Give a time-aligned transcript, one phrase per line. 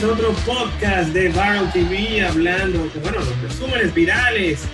[0.00, 4.66] Bienvenidos a otro podcast de Viral TV, hablando, bueno, los resúmenes virales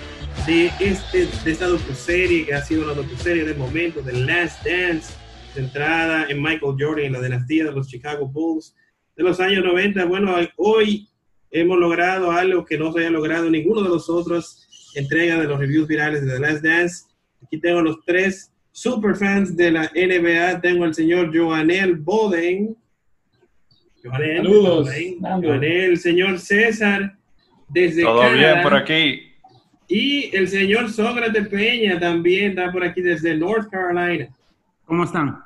[0.45, 5.13] de, este, de esta docuserie que ha sido una docuserie de momento, The Last Dance,
[5.53, 8.73] centrada en Michael Jordan y la dinastía de los Chicago Bulls
[9.17, 10.05] de los años 90.
[10.05, 11.09] Bueno, hoy
[11.51, 15.47] hemos logrado algo que no se haya logrado en ninguno de los otros entregas de
[15.47, 17.05] los reviews virales de The Last Dance.
[17.43, 20.61] Aquí tengo los tres superfans de la NBA.
[20.61, 22.77] Tengo al señor Joanel Boden.
[24.11, 24.89] Saludos.
[25.19, 27.15] Joanel, el señor César
[27.69, 28.37] desde Todo Canadá.
[28.53, 29.21] bien por aquí.
[29.87, 34.27] Y el señor Sócrates Peña también está por aquí desde North Carolina.
[34.85, 35.39] ¿Cómo están?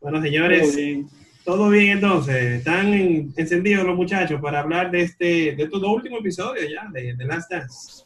[0.00, 1.06] Bueno, señores, Todo bien.
[1.44, 2.36] todo bien entonces.
[2.58, 6.88] Están en- encendidos los muchachos para hablar de este, de estos dos últimos episodios ya,
[6.92, 8.04] de, de Last Dance.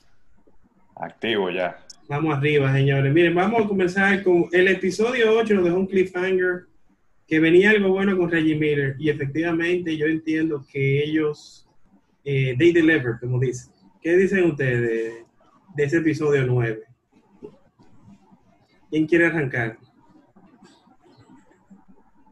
[0.96, 1.78] Activo ya.
[2.08, 3.12] Vamos arriba, señores.
[3.12, 6.66] Miren, vamos a comenzar con el episodio 8, nos dejó un cliffhanger
[7.34, 11.68] que venía algo bueno con Reggie Miller y efectivamente yo entiendo que ellos,
[12.24, 13.72] eh, they deliver, como dicen.
[14.00, 15.24] ¿Qué dicen ustedes de,
[15.74, 16.84] de ese episodio 9?
[18.88, 19.78] ¿Quién quiere arrancar?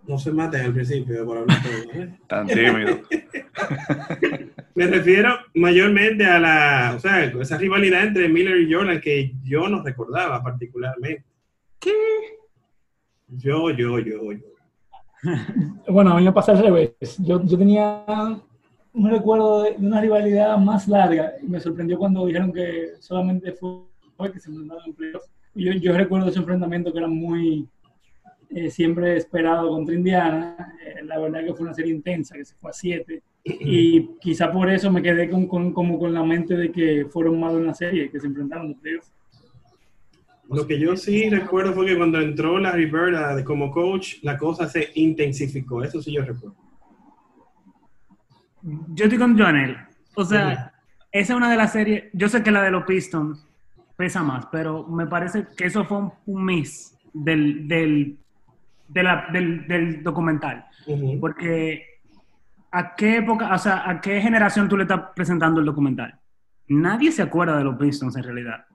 [0.07, 2.19] No se maten al principio por hablar todo, ¿eh?
[2.29, 3.01] Tan tímido.
[4.77, 9.69] Me refiero mayormente a la, o sea, esa rivalidad entre Miller y Jordan que yo
[9.69, 11.25] no recordaba particularmente.
[11.81, 11.91] ¿Qué?
[13.27, 14.52] Yo, yo, yo, yo.
[15.89, 16.93] Bueno, a mí me pasa al revés.
[17.19, 18.05] Yo, yo tenía
[18.95, 23.83] un recuerdo de, una rivalidad más larga y me sorprendió cuando dijeron que solamente fue
[24.33, 25.29] que se enfrentaron en playoffs.
[25.55, 27.69] Yo, yo recuerdo ese enfrentamiento que era muy
[28.51, 30.75] eh, siempre esperado contra Indiana.
[30.85, 33.23] Eh, la verdad que fue una serie intensa, que se fue a siete.
[33.45, 37.41] Y quizá por eso me quedé con, con- como con la mente de que fueron
[37.41, 39.13] más de una serie, que se enfrentaron en playoffs.
[40.55, 44.69] Lo que yo sí recuerdo fue que cuando entró Larry Bird como coach, la cosa
[44.69, 45.83] se intensificó.
[45.83, 46.57] Eso sí yo recuerdo.
[48.95, 49.77] Yo estoy con Joanel.
[50.15, 50.73] O sea,
[51.11, 52.05] esa es una de las series.
[52.13, 53.47] Yo sé que la de los Pistons
[53.97, 58.19] pesa más, pero me parece que eso fue un, un miss del, del,
[58.89, 60.67] de la- del, del documental.
[61.21, 61.87] Porque,
[62.71, 66.19] ¿a qué época, o sea, a qué generación tú le estás presentando el documental?
[66.69, 68.67] Nadie se acuerda de los Pistons en realidad.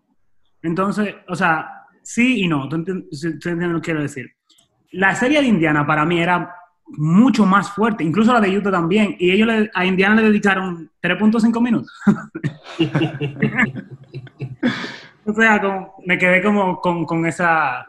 [0.62, 1.70] Entonces, o sea,
[2.02, 2.68] sí y no.
[2.70, 4.32] ¿Tú entiendes, tú entiendes lo que quiero decir?
[4.92, 6.54] La serie de Indiana para mí era
[6.90, 9.16] mucho más fuerte, incluso la de Utah también.
[9.20, 11.92] Y ellos le- a Indiana le dedicaron 3.5 minutos.
[15.26, 17.88] o sea, como- me quedé como con, con esa...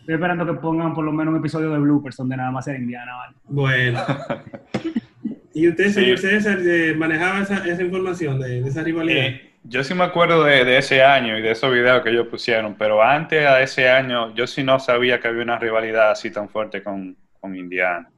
[0.00, 2.78] Estoy esperando que pongan por lo menos un episodio de bloopers donde nada más era
[2.78, 3.36] Indiana, ¿vale?
[3.48, 4.00] Bueno.
[5.54, 5.92] ¿Y usted, Sí.
[5.94, 9.24] señor César, eh, manejaba esa, esa información de, de esa rivalidad?
[9.24, 12.26] Eh, yo sí me acuerdo de, de ese año y de esos videos que ellos
[12.28, 16.30] pusieron, pero antes de ese año yo sí no sabía que había una rivalidad así
[16.30, 18.08] tan fuerte con, con Indiana.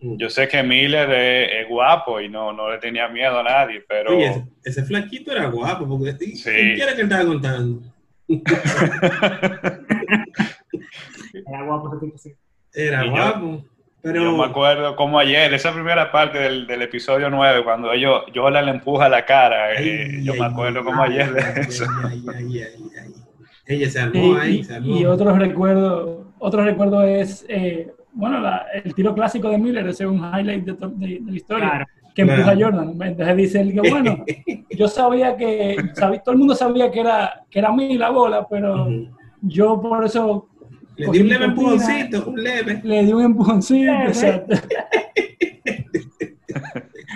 [0.00, 0.16] Mm.
[0.16, 3.84] Yo sé que Miller es, es guapo y no, no le tenía miedo a nadie,
[3.88, 6.50] pero Oye, ese, ese flaquito era guapo, porque ¿quién Sí.
[6.50, 7.82] quiere que estaba contando?
[11.34, 12.34] Era guapo ese tipo, sí.
[12.74, 13.64] Era Y guapo.
[14.02, 18.22] Pero yo me acuerdo como ayer, esa primera parte del, del episodio 9, cuando ellos,
[18.34, 21.60] Jordan le empuja la cara, eh, Ay, yo me acuerdo ay, como ay, ayer de
[21.60, 21.84] eso.
[22.04, 22.64] ay, ay, ay,
[23.04, 23.12] ay.
[23.64, 24.96] Ella se armó ahí, Y, se armó.
[24.96, 30.02] y otro recuerdo, otro recuerdo es, eh, bueno, la- el tiro clásico de Miller, ese
[30.04, 31.86] es un highlight de, to- de- de la historia, Claro.
[32.12, 32.60] que empuja Claro.
[32.60, 33.02] a Jordan.
[33.08, 34.24] Entonces dice él que, bueno,
[34.70, 38.10] yo sabía que, sabí- todo el mundo sabía que era, que era a mí la
[38.10, 38.88] bola, pero
[39.42, 40.48] yo por eso
[40.96, 42.80] Le di un leve empujoncito, un leve.
[42.84, 44.08] Le di un empujoncito, Leve.
[44.08, 44.54] exacto.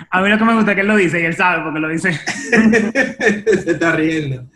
[0.09, 1.79] A mí lo que me gusta es que él lo dice y él sabe porque
[1.79, 2.11] lo dice.
[3.63, 4.47] se está riendo.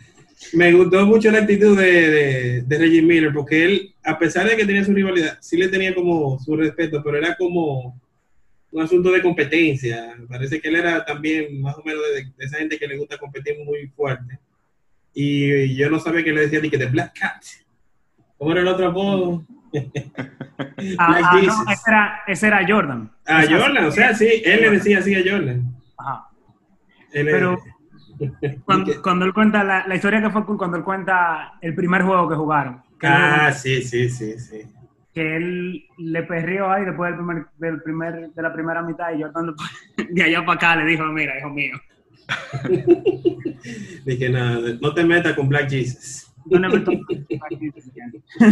[0.54, 4.56] Me gustó mucho la actitud de, de, de Reggie Miller, porque él, a pesar de
[4.56, 8.00] que tenía su rivalidad, sí le tenía como su respeto, pero era como
[8.72, 10.14] un asunto de competencia.
[10.28, 13.18] Parece que él era también más o menos de, de esa gente que le gusta
[13.18, 14.38] competir muy fuerte.
[15.14, 17.44] Y yo no sabía que le decía ni que de Black Cat.
[18.42, 19.44] ¿Cómo era el otro apodo?
[20.98, 23.08] Ah, ah, no, ese era, ese era Jordan.
[23.24, 25.72] A O sea, Jordan, o sea, sí, él le decía así a Jordan.
[25.96, 26.26] Ajá.
[27.12, 27.58] Él- Pero
[28.64, 32.34] cuando, él cuenta la, la historia que fue cuando él cuenta el primer juego que
[32.34, 34.62] jugaron, que, él, ah, sí, sí, sí, sí.
[35.14, 39.22] que él le perrió ahí después del primer, del primer, de la primera mitad y
[39.22, 39.54] Jordan
[40.10, 41.76] de allá para acá le dijo, mira, hijo mío,
[44.04, 46.31] Dije, no, no te metas con Black Jesus.
[46.46, 46.68] No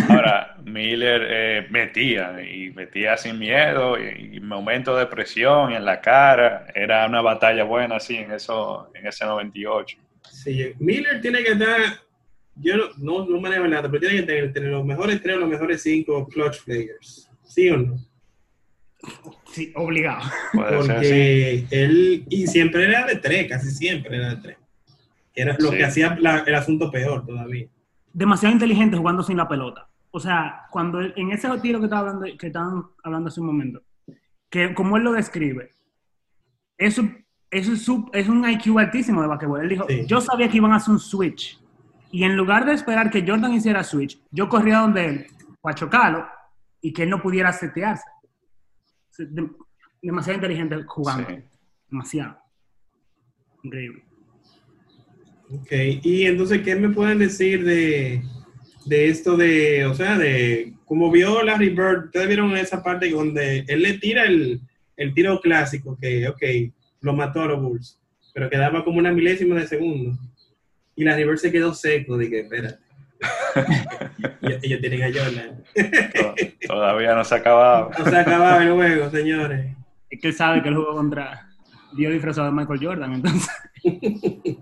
[0.08, 6.00] Ahora, Miller eh, metía y metía sin miedo y, y momentos de presión en la
[6.00, 6.66] cara.
[6.74, 9.98] Era una batalla buena así en, eso, en ese 98.
[10.30, 11.78] Sí, Miller tiene que estar,
[12.56, 15.48] yo no, no, manejo nada, pero tiene que tener, tener los mejores tres o los
[15.48, 17.28] mejores cinco clutch players.
[17.44, 17.96] ¿Sí o no?
[19.46, 20.22] Sí, obligado.
[20.52, 21.08] Puede ser así.
[21.08, 24.56] Porque él, y siempre era de tres, casi siempre era de tres.
[25.34, 25.76] Era lo Sí.
[25.78, 27.66] que hacía la- el asunto peor todavía.
[28.12, 29.88] Demasiado inteligente jugando sin la pelota.
[30.10, 33.46] O sea, cuando él- en ese tiro que, estaba hablando, que estaban hablando hace un
[33.46, 33.82] momento,
[34.48, 35.70] que como él lo describe,
[36.76, 37.02] eso,
[37.50, 37.72] eso
[38.12, 39.60] es, un IQ altísimo de basquetbol.
[39.62, 40.04] Él dijo, Sí.
[40.06, 41.60] yo sabía que iban a hacer un switch.
[42.10, 45.26] Y en lugar de esperar que Jordan hiciera switch, yo corría donde él
[45.60, 46.26] para chocarlo
[46.80, 48.04] y que él no pudiera setearse.
[49.10, 49.50] Se- de-
[50.02, 51.28] demasiado inteligente jugando.
[51.28, 51.36] Sí.
[51.88, 52.36] Demasiado.
[53.62, 54.04] Increíble.
[55.52, 58.22] Ok, y entonces, ¿qué me pueden decir de,
[58.86, 62.04] de esto de, o sea, de cómo vio Larry Bird?
[62.06, 64.60] Ustedes vieron esa parte donde él le tira el,
[64.96, 66.42] el tiro clásico, que, ok,
[67.00, 67.98] lo mató a los Bulls,
[68.32, 70.16] pero quedaba como una milésima de segundo.
[70.94, 72.78] Y Larry Bird se quedó seco, dije, espérate.
[74.42, 75.64] ellos, ellos tienen a Jordan.
[76.14, 76.34] To-
[76.68, 77.90] Todavía no se ha acabado.
[77.98, 79.74] No se acababa el juego, señores.
[80.08, 81.49] Es que él sabe que él jugó contra
[81.96, 83.48] Dios disfrazado de Michael Jordan, entonces.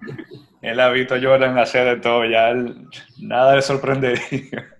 [0.62, 2.86] Él ha visto a Jordan hacer de todo, ya él-
[3.20, 4.74] nada le sorprendería.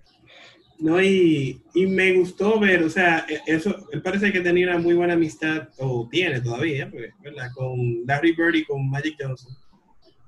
[0.77, 4.77] No, y, y me gustó ver, o sea, e- eso, él parece que tenía una
[4.77, 7.49] muy buena amistad, o tiene todavía, pues, ¿verdad?
[7.55, 9.53] Con Larry Bird y con Magic Johnson.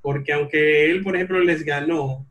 [0.02, 2.26] Porque aunque él, por ejemplo, les ganó,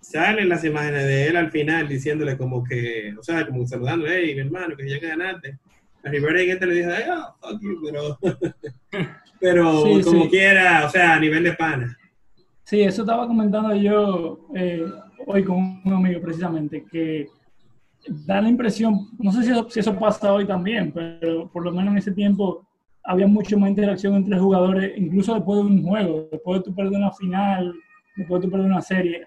[0.00, 4.34] salen las imágenes de él al final diciéndole como que, o sea, como saludando, hey,
[4.34, 5.58] mi hermano, que ya que ganaste.
[6.02, 8.18] Larry Bird y gente le dijo, ay, oh, fuck you", pero,
[9.44, 10.28] pero Sí, como sí.
[10.30, 11.96] quiera, o sea, a nivel de pana.
[12.64, 14.86] Sí, eso estaba comentando yo eh,
[15.26, 17.26] hoy con un amigo precisamente, que
[18.26, 21.72] da la impresión, no sé si eso, si eso pasa hoy también, pero por lo
[21.72, 22.66] menos en ese tiempo
[23.02, 26.98] había mucho más interacción entre jugadores, incluso después de un juego, después de tu perder
[26.98, 27.74] una final,
[28.16, 29.26] después de tu perder una serie,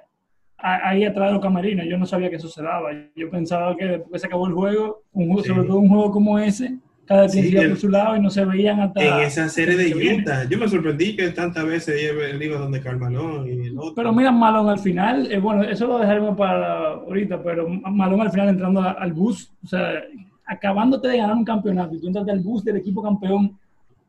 [0.57, 3.85] ahí atrás de los camerinos, yo no sabía que eso se daba, yo pensaba que
[3.85, 5.49] después se acabó el juego, un juego Sí.
[5.49, 8.19] sobre todo un juego como ese, cada quien Sí, iba el- por su lado y
[8.19, 9.01] no se veían hasta...
[9.01, 10.15] En esa serie de.
[10.19, 13.93] Utah, yo me sorprendí que tantas veces él iba donde Carmalón y el otro.
[13.95, 18.31] Pero mira, Malón al final, eh, bueno, eso lo dejaremos para ahorita, pero Malón al
[18.31, 20.03] final entrando a- al bus, o sea,
[20.45, 23.57] acabándote de ganar un campeonato y tú entras al bus del equipo campeón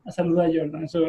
[0.05, 0.83] a saludar a Jordan.
[0.83, 0.99] Eso,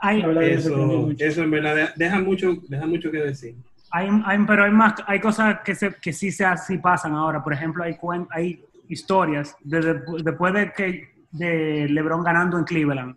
[0.00, 1.24] Hay, la verdad, Eso, mucho.
[1.24, 3.56] eso en verdad de- deja mucho, deja mucho que decir.
[3.90, 7.42] Hay, hay- pero hay más, hay cosas que, se, que sí, se, sí pasan ahora.
[7.42, 13.16] Por ejemplo, hay, cuen- hay historias desde, después de que de LeBron ganando en Cleveland,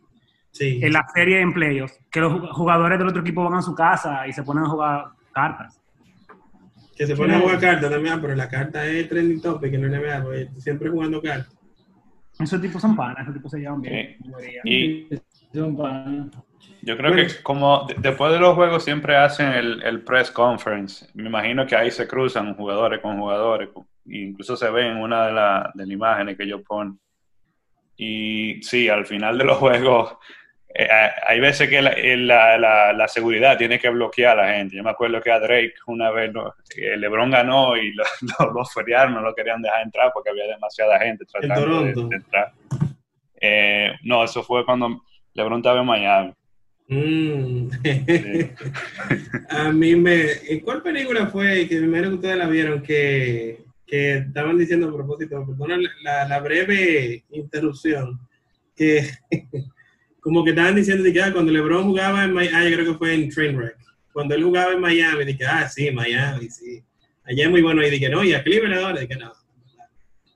[0.52, 0.80] Sí.
[0.84, 3.74] en la serie en playoffs, que los jug- jugadores del otro equipo van a su
[3.74, 5.80] casa y se ponen a jugar cartas.
[6.98, 9.98] Que se pone a jugar cartas también, pero la carta es trending topic en la
[9.98, 11.56] NBA, porque siempre jugando cartas.
[12.40, 14.18] Esos tipos son panas, esos tipos se llevan bien.
[14.64, 15.08] Sí.
[15.12, 15.16] Y
[15.54, 15.76] Son
[16.84, 17.28] yo creo Bueno.
[17.28, 21.08] que como de- después de los juegos siempre hacen el, el press conference.
[21.14, 23.70] Me imagino que ahí se cruzan jugadores con jugadores.
[24.06, 27.00] incluso se ve en una de, la- de las imágenes que ellos ponen.
[28.04, 30.18] Y sí, al final de los juegos,
[30.74, 30.88] eh,
[31.28, 34.76] hay veces que la, eh, la- la- la seguridad tiene que bloquear a la gente.
[34.76, 36.32] Yo me acuerdo que a Drake una vez
[36.78, 38.04] eh, LeBron ganó y lo,
[38.40, 42.52] lo, lo feriaron, no lo querían dejar entrar porque había demasiada gente tratando de, entrar.
[43.40, 45.04] Eh, no, eso fue cuando
[45.36, 46.34] LeBron estaba en Miami.
[46.88, 47.70] Mm.
[49.50, 50.26] a mí me.
[50.50, 53.60] ¿En cuál película fue que me imagino que ustedes la vieron que,
[53.92, 58.22] que estaban diciendo a propósito, perdona la, la breve interrupción,
[58.74, 59.06] que
[60.22, 62.94] como que estaban diciendo de que ah, cuando LeBron jugaba en Miami, ah, yo creo
[62.94, 63.76] que fue en Trainwreck,
[64.14, 66.82] cuando él jugaba en Miami, dije, ah, sí, Miami, sí.
[67.26, 69.34] Allá es muy bueno, y dije, no, y a Cleveland ahora, dije, no.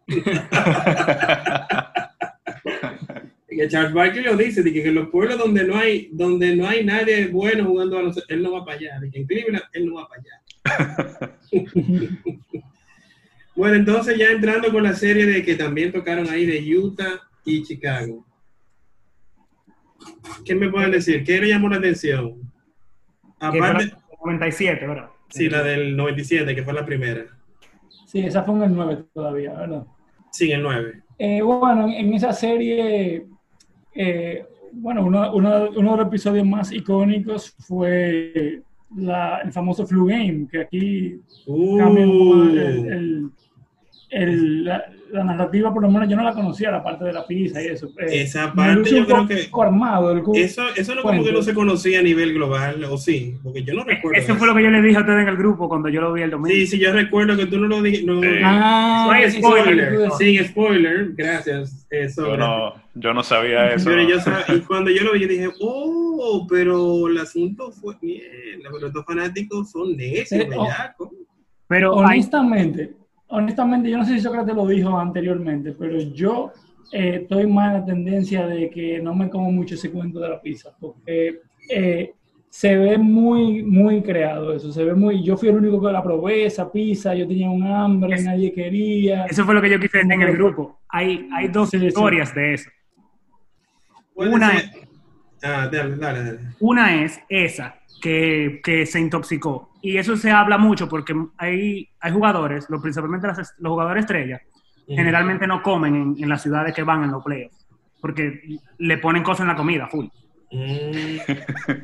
[3.47, 6.67] Que Charles Barkley lo dice, de que en los pueblos donde no hay, donde no
[6.67, 8.99] hay nadie bueno jugando a los, él no va para allá.
[8.99, 11.39] De que en Cleveland él no va para allá.
[13.55, 17.63] bueno, entonces ya entrando con la serie de que también tocaron ahí de Utah y
[17.63, 18.25] Chicago.
[20.43, 21.23] ¿Qué me pueden decir?
[21.23, 22.35] ¿Qué le llamó la atención?
[23.39, 25.09] Aparte, fueron 97, ¿verdad?
[25.29, 27.25] sí, la del 97, que fue la primera.
[28.05, 29.85] Sí, esa fue en el 9 todavía, ¿verdad?
[30.31, 31.01] Sí, el 9.
[31.17, 33.25] Eh, bueno, en, en esa serie,
[33.93, 38.61] eh, bueno, uno, uno- uno de los episodios más icónicos fue
[38.95, 41.19] la- el famoso Flu Game, que aquí
[41.77, 43.29] cambia un poco el- el-
[44.23, 47.25] el- la, la narrativa, por lo menos yo no la conocía, la parte de la
[47.25, 47.87] pizza y eso.
[47.99, 50.11] Eh, Esa me parte yo creo que- poco armado.
[50.11, 53.63] El, Eso, eso no como que no se conocía a nivel global, o sí, porque
[53.63, 54.17] yo no recuerdo.
[54.19, 54.39] Eso eso.
[54.39, 56.23] fue lo que yo le dije a ustedes en el grupo cuando yo lo vi
[56.23, 56.49] el domingo.
[56.49, 58.05] Sí, sí, yo recuerdo que tú no lo dijiste.
[58.07, 58.27] No, Sí.
[58.43, 59.89] Ah, No hay sí, spoiler.
[59.91, 60.35] sí, sí, sí.
[60.39, 61.87] Sin spoiler, gracias.
[61.91, 63.89] eh, Yo no, yo no sabía eso.
[63.89, 67.95] Pero yo sab- y cuando yo lo vi, yo dije, oh, pero el asunto fue
[68.01, 68.23] bien.
[68.63, 70.63] Pero estos fanáticos son necios, Eh, oh.
[70.63, 71.09] bellacos.
[71.67, 72.19] Pero hay,
[73.29, 76.51] honestamente, yo no sé si Sócrates lo dijo anteriormente, pero yo
[76.91, 80.29] eh, estoy más en la tendencia de que no me como mucho ese cuento de
[80.29, 81.39] la pizza, porque
[81.69, 82.13] eh,
[82.49, 86.01] se ve muy, muy creado eso, se ve muy, yo fui el único que la
[86.03, 89.25] probé, esa pizza, yo tenía un hambre, Es- nadie quería.
[89.25, 90.79] Eso fue lo que yo quise decir en el grupo.
[90.89, 91.87] Hay, hay dos Sí, sí.
[91.87, 92.69] historias de eso.
[94.15, 94.85] Una ser-
[95.43, 96.39] Ah, dale, dale, dale.
[96.59, 99.69] Una es esa, que, que se intoxicó.
[99.87, 104.41] Y eso se habla mucho porque hay, hay jugadores, lo- principalmente las- los jugadores estrellas,
[104.87, 107.65] generalmente no comen en, en las ciudades que van en los playoffs.
[108.01, 108.41] Porque
[108.77, 110.05] le ponen cosas en la comida, full.
[110.51, 111.17] Mm.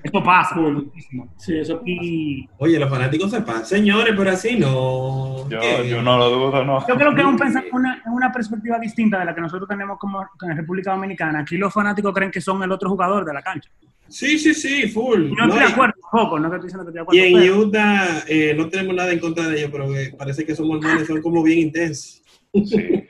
[0.04, 0.56] Esto pasa.
[0.56, 1.34] Muchísimo.
[1.38, 3.66] Sí, eso Y Oye, los fanáticos se pasan.
[3.66, 5.50] Señores, pero así no.
[5.50, 6.88] Yo, yo no lo dudo, no.
[6.88, 7.40] yo creo que es un
[7.74, 11.40] una, una perspectiva distinta de la que nosotros tenemos como en República Dominicana.
[11.40, 13.70] Aquí los fanáticos creen que son el otro jugador de la cancha.
[14.08, 15.28] Sí, sí, sí, full.
[15.28, 17.34] Y no, No, estoy de y- acuerdo tampoco, no estoy diciendo que estoy de Y
[17.34, 17.46] acuerdo.
[17.46, 20.52] en pero- Utah eh, no tenemos nada en contra de ellos, pero eh, parece que
[20.52, 22.22] esos mormones son como bien intensos.
[22.66, 23.04] Sí.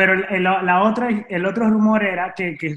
[0.00, 2.74] Pero el, el- la otra, el otro rumor era que, que,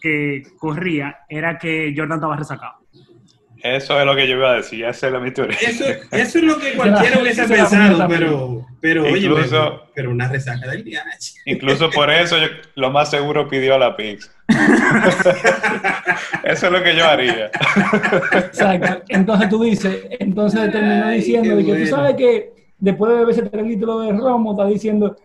[0.00, 2.74] que corría, era que Jordan estaba resacado.
[3.62, 5.56] Eso es lo que yo iba a decir, esa es la mi teoría.
[5.58, 10.28] Eso, eso es lo que cualquiera hubiese pensado, pero, pero oye, Incluso- pero, pero una
[10.28, 11.02] resaca del día.
[11.46, 14.30] Incluso por eso yo, lo más seguro pidió la pizza.
[16.44, 17.46] Eso es lo que yo haría.
[18.32, 19.02] Exacto.
[19.08, 21.84] Entonces tú dices, entonces terminó Ay, diciendo qué de que bueno.
[21.84, 25.16] tú sabes que después de beberse tres litros de romo, está diciendo,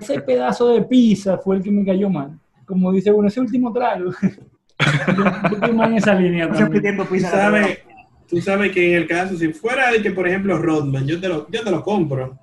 [0.00, 2.38] ese pedazo de pizza fue el que me cayó mal.
[2.64, 4.10] Como dice uno, ese último trago.
[4.10, 6.96] yo, yo estoy más en esa línea también.
[6.96, 7.78] Tú sabes,
[8.28, 11.28] tú sabes que en el caso, si fuera de que, por ejemplo, Rodman, yo te
[11.28, 12.38] lo, yo te lo compro.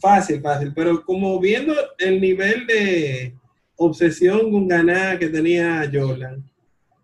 [0.00, 0.72] Fácil, fácil.
[0.74, 3.34] Pero como viendo el nivel de
[3.76, 6.44] obsesión con ganar que tenía Jordan,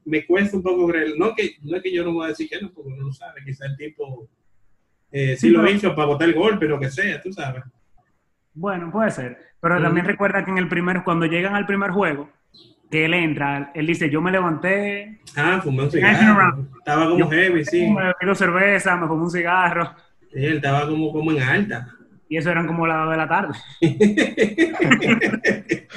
[0.05, 1.14] me cuesta un poco creer.
[1.17, 3.12] No que, no es que yo no voy a decir que no, porque uno no
[3.12, 3.40] sabe.
[3.45, 4.28] Quizá el tipo
[5.12, 7.62] eh, sí, Sí, lo hizo para botar el golpe, lo que sea, tú sabes.
[8.55, 9.38] Bueno, puede ser.
[9.61, 9.83] Pero Mm.
[9.83, 12.31] también recuerda que en el primer, cuando llegan al primer juego,
[12.91, 16.67] que él entra, él dice, yo me levanté, Ah, fumé un cigarro.
[16.79, 17.91] Estaba como Yo- heavy, sí.
[17.91, 19.95] me bebí dos cervezas, me fumé un cigarro,
[20.33, 21.88] Sí, Él estaba como, como en alta.
[22.29, 23.55] y eso eran como las de la tarde.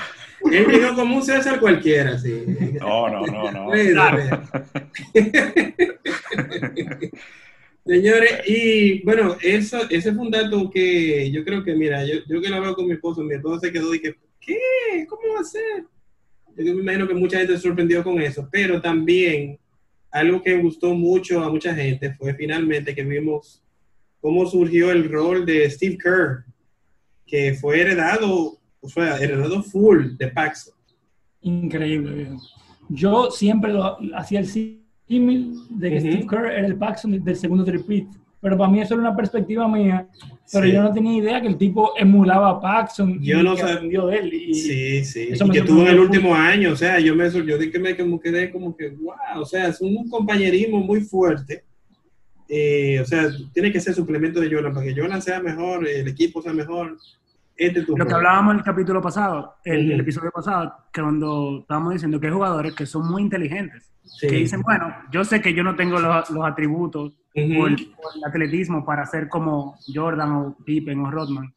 [0.51, 2.46] Él llegó como un César cualquiera, sí.
[2.80, 3.70] No, no, no, no.
[3.72, 4.18] Claro.
[7.85, 12.39] Señores, y bueno, eso, ese fue un dato que yo creo que, mira, yo, yo
[12.39, 15.05] que lo veo con mi esposo, mi esposo se quedó y que, ¿qué?
[15.09, 15.85] ¿Cómo va a ser?
[16.57, 19.57] Yo me imagino que mucha gente se sorprendió con eso, pero también
[20.11, 23.63] algo que gustó mucho a mucha gente fue finalmente que vimos
[24.19, 26.45] cómo surgió el rol de Steve Kerr,
[27.25, 30.75] que fue heredado, o sea, heredado full de Paxson.
[31.41, 32.29] Increíble.
[32.89, 34.47] Yo siempre lo, hacía el
[35.20, 36.00] de que.
[36.00, 38.08] Steve Kerr era el Paxson del segundo tripit.
[38.39, 40.08] Pero para mí eso era una perspectiva mía.
[40.51, 40.72] Pero Sí.
[40.72, 43.74] yo no tenía idea que el tipo emulaba a Paxson Yo y no que sab-
[43.75, 44.34] aprendió de él.
[44.34, 45.27] Y Sí, sí.
[45.30, 47.77] eso Y que tuvo en el último año, o sea, yo me yo de que
[47.77, 51.63] me quedé como que, wow, o sea, es un compañerismo muy fuerte.
[52.50, 56.08] Eh, o sea, tiene que ser suplemento de Jordan para que Jordan sea mejor, el
[56.08, 56.98] equipo sea mejor.
[57.55, 61.01] Este es tu Lo que hablábamos en el capítulo pasado, el, el episodio pasado, que
[61.01, 64.27] cuando estábamos diciendo que hay jugadores que son muy inteligentes, Sí.
[64.27, 67.67] que dicen, bueno, yo sé que yo no tengo los, los atributos o, el, o
[67.67, 71.53] el atletismo para ser como Jordan o Pippen o Rodman,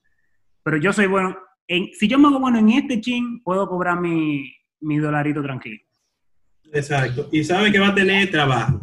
[0.62, 1.36] pero yo soy bueno,
[1.66, 5.80] en, si yo me hago bueno en este chin, puedo cobrar mi, mi dolarito tranquilo.
[6.72, 7.28] Exacto.
[7.32, 8.80] Y sabe que va a tener trabajo,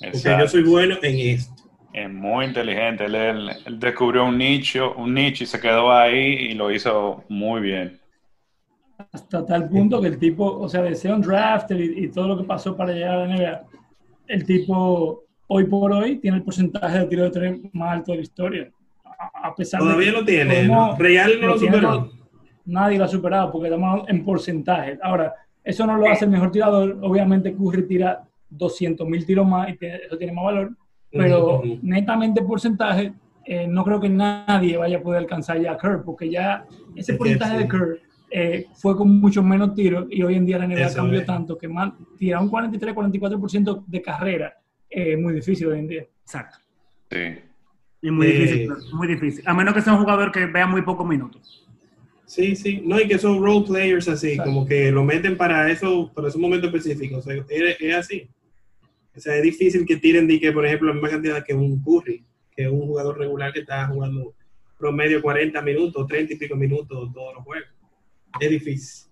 [0.00, 1.54] porque yo soy bueno en esto.
[2.02, 3.04] Es muy inteligente.
[3.06, 6.18] Él, él- él descubrió un nicho, un nicho y se quedó ahí
[6.50, 7.98] y lo hizo muy bien.
[9.12, 12.26] hasta tal punto que el tipo, o sea, de ser un draft y, y todo
[12.28, 13.62] lo que pasó para llegar a la NBA,
[14.26, 18.18] el tipo hoy por hoy tiene el porcentaje de tiro de tres más alto de
[18.18, 18.70] la historia.
[19.04, 20.96] A, a pesar de Todavía que lo tiene, como- ¿no?
[20.96, 22.10] Real no lo superó.
[22.64, 24.98] nadie lo ha superado porque estamos en porcentaje.
[25.02, 25.32] Ahora,
[25.64, 26.98] eso no lo hace el mejor tirador.
[27.02, 30.70] Obviamente Curry tira 200 mil tiros más y tiene- eso tiene más valor.
[31.10, 31.78] Pero Ujú, ujú.
[31.82, 33.12] netamente porcentaje,
[33.44, 37.00] eh, no creo que nadie vaya a poder alcanzar ya a Kerr, porque ya ese
[37.00, 37.62] Es que porcentaje sí.
[37.62, 37.98] de Kerr
[38.30, 41.26] eh, fue con mucho menos tiros y hoy en día la NBA Eso cambió es.
[41.26, 44.54] tanto que más, tirar un 43-44% de carrera
[44.90, 46.02] eh, es muy difícil hoy en día.
[46.22, 46.58] Exacto.
[47.10, 47.18] Sí.
[48.02, 48.32] Es muy Eh.
[48.32, 49.42] difícil, muy difícil.
[49.46, 51.66] A menos que sea un jugador que vea muy pocos minutos.
[52.26, 52.82] Sí, sí.
[52.84, 54.50] No, y que son role players así, Exacto.
[54.52, 57.20] como que lo meten para eso, para esos momentos específicos.
[57.20, 58.28] O sea, es, es así.
[59.18, 61.82] O sea, es difícil que tiren de que, por ejemplo, la misma cantidad que un
[61.82, 64.34] Curry, que es un jugador regular que está jugando
[64.78, 67.68] promedio 40 minutos, 30 y pico minutos todos los juegos.
[68.40, 69.10] Es difícil.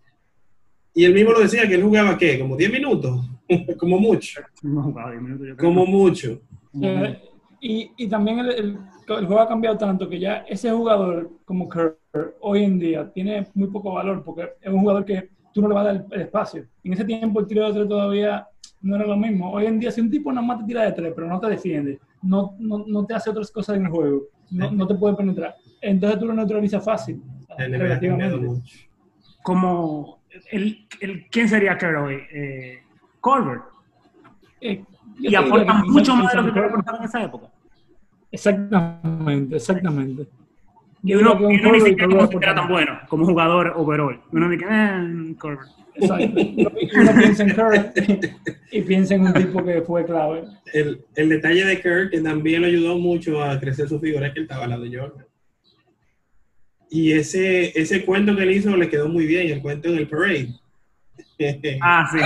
[0.94, 2.38] Y él mismo lo decía, que él jugaba, ¿qué?
[2.38, 3.28] Como 10 minutos,
[3.78, 5.68] como mucho, No jugaba 10 minutos, yo creo.
[5.68, 6.40] como mucho.
[6.80, 7.18] Eh,
[7.60, 11.68] Y, y también el, el- el juego ha cambiado tanto que ya ese jugador como
[11.68, 11.96] Kerr
[12.40, 15.74] hoy en día tiene muy poco valor porque es un jugador que tú no le
[15.74, 16.66] vas a dar el, el espacio.
[16.84, 18.46] En ese tiempo el tiro de tres todavía
[18.82, 19.50] no era lo mismo.
[19.52, 21.48] Hoy en día si un tipo nada más te tira de tres pero no te
[21.48, 25.16] defiende, no, no, no te hace otras cosas en el juego, no, no te puede
[25.16, 27.22] penetrar, entonces tú lo neutralizas fácil.
[27.58, 28.60] Relativamente.
[29.42, 32.18] Como, el, el, ¿quién sería hoy?
[32.32, 32.80] Eh,
[33.20, 33.62] Colbert.
[34.60, 34.84] Eh,
[35.18, 37.46] Y te aporta diría que mucho más de lo que quizás- aportaba en esa época.
[38.30, 40.26] Exactamente, exactamente.
[41.02, 44.20] Y uno, y uno ni siquiera como que era tan bueno como jugador overall.
[44.32, 45.68] Uno dice, eh, Colbert.
[45.94, 46.40] Exacto.
[46.40, 47.80] Y uno piensa en Curry
[48.72, 50.44] y piensa en un tipo que fue clave.
[50.72, 54.32] El, el detalle de Kirk, que también lo ayudó mucho a crecer su figura, es
[54.34, 55.26] que él estaba al lado de Jordan.
[56.90, 60.08] Y ese, ese cuento que él hizo le quedó muy bien, el cuento en el
[60.08, 60.48] parade.
[61.82, 62.18] Ah, sí.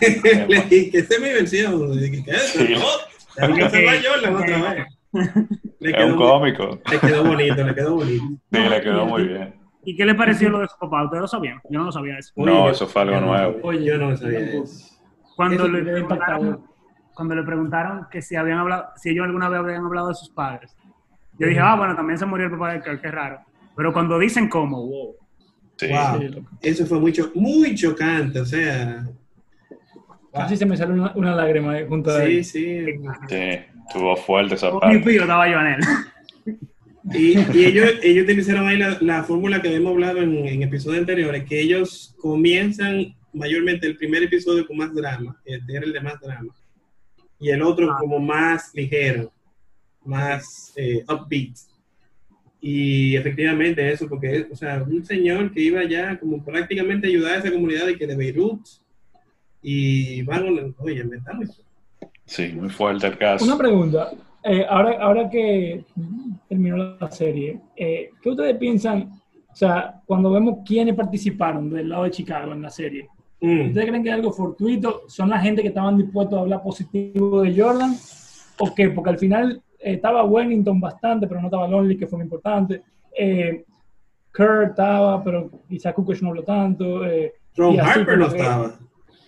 [0.48, 1.94] Le dije, que esa es mi versión.
[1.94, 2.66] Le dije, ¿qué es eso?
[2.66, 2.72] Sí.
[2.72, 4.97] No, Jordan otra vez.
[5.80, 6.78] Le Es un cómico.
[6.90, 8.24] le quedó bonito, le quedó bonito.
[8.52, 9.54] Sí, le quedó muy bien.
[9.84, 11.04] ¿Y qué le pareció lo de su papá?
[11.04, 11.60] ¿Ustedes lo sabían?
[11.70, 12.32] Yo no lo sabía eso.
[12.36, 13.58] No, eso fue algo nuevo.
[13.62, 14.64] Oye, Yo no sabía tampoco.
[14.64, 14.94] eso.
[15.36, 16.64] Cuando Eso le, preguntaron,
[17.14, 20.30] cuando le preguntaron que si habían hablado, si ellos alguna vez habían hablado de sus
[20.30, 20.76] padres,
[21.38, 23.38] yo dije, ah, bueno, también se murió el papá de Kirk, qué raro.
[23.76, 25.14] Pero cuando dicen cómo, wow.
[25.76, 25.86] Sí.
[25.88, 26.18] Wow.
[26.20, 26.50] Sí, loco.
[26.60, 29.06] Eso fue mucho, muy chocante, o sea.
[30.32, 32.44] Casi se me salió una, una lágrima ahí junto a Sí, él.
[32.44, 32.84] sí.
[33.28, 35.16] Sí, estuvo fuerte esa parte.
[35.16, 35.80] estaba yo en él.
[37.14, 41.00] Y, y ellos, ellos utilizaron ahí la, la fórmula que hemos hablado en, en episodios
[41.00, 46.00] anteriores, que ellos comienzan mayormente el primer episodio con más drama, este era el de
[46.00, 46.54] más drama,
[47.40, 47.96] y el otro Ah.
[47.98, 49.32] como más ligero,
[50.04, 51.56] más eh, upbeat.
[52.60, 57.34] Y efectivamente eso, porque, o sea, un señor que iba ya como prácticamente a ayudar
[57.34, 58.66] a esa comunidad de que de Beirut,
[59.62, 61.46] y van, oye, me está muy
[62.28, 63.44] Sí, muy fuerte el caso.
[63.44, 64.10] Una pregunta.
[64.44, 65.84] Eh, ahora, ahora que
[66.48, 69.10] terminó la serie, eh, ¿qué ustedes piensan?
[69.50, 73.08] O sea, cuando vemos quiénes participaron del lado de Chicago en la serie,
[73.40, 73.68] Mm.
[73.68, 75.02] ¿ustedes creen que es algo fortuito?
[75.06, 77.94] ¿Son la gente que estaban dispuestos a hablar positivo de Jordan?
[78.58, 78.90] ¿O qué?
[78.90, 82.82] Porque al final eh, estaba Wellington bastante, pero no estaba Lonely, que fue muy importante.
[83.16, 83.64] Eh,
[84.36, 87.04] Kurt estaba, pero quizá Kukoc no habló tanto.
[87.06, 88.72] eh, Ron Harper no estaba.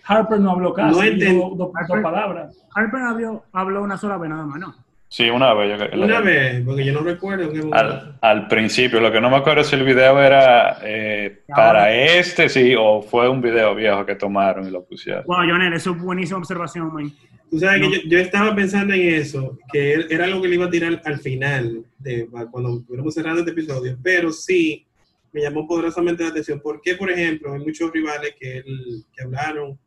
[0.05, 2.57] Harper no habló casi, No dos, dos Harper- palabras.
[2.75, 4.75] Harper habló, habló una sola vez nada más, ¿no?
[5.09, 5.77] Sí, una vez.
[5.93, 7.51] yo Una vez, porque yo no recuerdo.
[7.73, 12.47] Al, al principio, lo que no me acuerdo si el video era eh, para este,
[12.47, 15.25] sí, o fue un video viejo que tomaron y lo pusieron.
[15.27, 17.11] Wow, Jonel, eso es buenísima observación, man.
[17.49, 17.89] Tú sabes No.
[17.89, 21.01] que yo, yo estaba pensando en eso, que era algo que le iba a tirar
[21.03, 24.87] al final, de, cuando estuviéramos cerrando este episodio, pero sí
[25.33, 26.61] me llamó poderosamente la atención.
[26.63, 29.77] Porque, por ejemplo, hay muchos rivales que, él- que hablaron,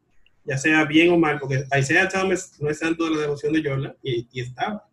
[0.45, 3.63] ya sea bien o mal, porque Isaiah Thomas no es santo de la devoción de
[3.69, 4.87] Jordan, y, y estaba.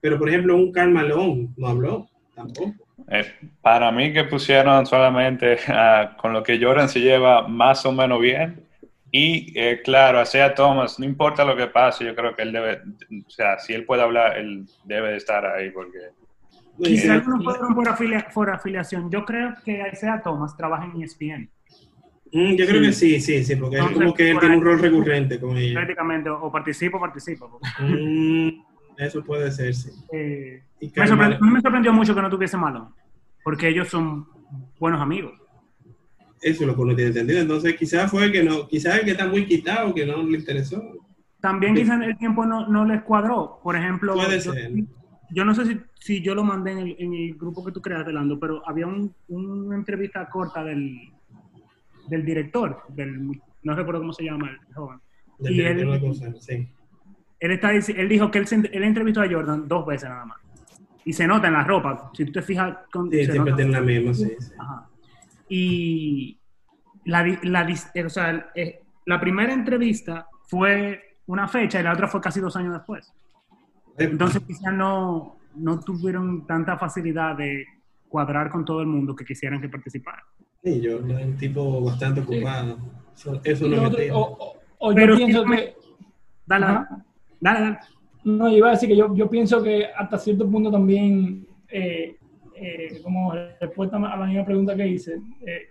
[0.00, 2.74] Pero, por ejemplo, un Karl Malone no habló, tampoco.
[3.08, 3.24] Eh,
[3.60, 8.20] para mí que pusieron solamente ah, con lo que Jordan se lleva más o menos
[8.20, 8.64] bien.
[9.10, 12.52] Y eh, claro, a Sea Thomas, no importa lo que pase, yo creo que él
[12.52, 12.80] debe,
[13.26, 15.98] o sea, si él puede hablar, él debe de estar ahí porque
[16.82, 19.10] Quizá Eh, algunos fueron por, afilia- por afiliación.
[19.10, 21.50] Yo creo que Isaiah Thomas trabaja en ESPN,
[22.32, 24.78] mm, yo creo que sí, sí, sí, porque Entonces, como que él tiene un rol
[24.78, 25.74] recurrente con ella.
[25.74, 27.46] prácticamente, o participa o participa.
[27.80, 28.48] Mm,
[28.98, 29.90] eso puede ser, sí.
[30.12, 32.94] Eh, Y me, sorprendió, Malone- me sorprendió mucho que no tuviese malo,
[33.44, 34.26] porque ellos son
[34.78, 35.32] buenos amigos.
[36.40, 37.40] Eso es lo que uno tiene entendido.
[37.40, 40.82] Entonces, quizás fue que no, quizás el que está muy quitado, que no le interesó.
[41.40, 43.60] También quizás el tiempo no, no les cuadró.
[43.62, 44.70] Por ejemplo, Puede yo, ser.
[45.30, 47.80] yo no sé si, si yo lo mandé en el, en el grupo que tú
[47.80, 50.98] creaste, Lando, pero había un- una entrevista corta del,
[52.12, 54.98] del director, del, no recuerdo cómo se llama el joven.
[55.38, 56.68] Del Y director él- de cosas, sí.
[57.40, 60.38] Él, está, él dijo que él, él entrevistó a Jordan dos veces nada más.
[61.04, 62.10] Y se nota en la ropa.
[62.14, 64.30] Si tú te fijas, con, Sí, se siempre tiene la misma, sí.
[64.38, 64.52] sí.
[64.58, 64.88] Ajá.
[65.48, 66.38] Y
[67.04, 72.06] la, la, eh, o sea, eh, la primera entrevista fue una fecha y la otra
[72.06, 73.12] fue casi dos años después.
[73.98, 77.66] Entonces quizás no, no tuvieron tanta facilidad de
[78.08, 80.22] cuadrar con todo el mundo que quisieran que participara.
[80.62, 82.78] Sí, yo era un tipo bastante ocupado.
[83.14, 84.16] Eso, eso no otro- tira.
[84.16, 85.74] o, o- o Pero yo pienso me- que...
[86.46, 87.04] Dale, Ajá.
[87.40, 87.78] dale, dale.
[88.24, 92.16] No, iba a decir que yo, yo pienso que hasta cierto punto también, eh,
[92.54, 95.68] eh, como respuesta a la misma pregunta que hice, eh,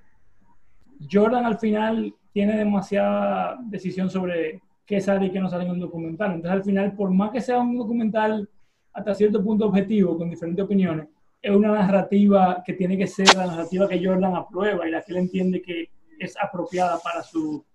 [1.09, 5.79] Jordan al final tiene demasiada decisión sobre qué sale y qué no sale en un
[5.79, 6.33] documental.
[6.33, 8.49] Entonces al final, por más que sea un documental
[8.93, 11.07] hasta cierto punto objetivo, con diferentes opiniones,
[11.41, 15.11] es una narrativa que tiene que ser la narrativa que Jordan aprueba y la que
[15.11, 17.65] él entiende que es apropiada para su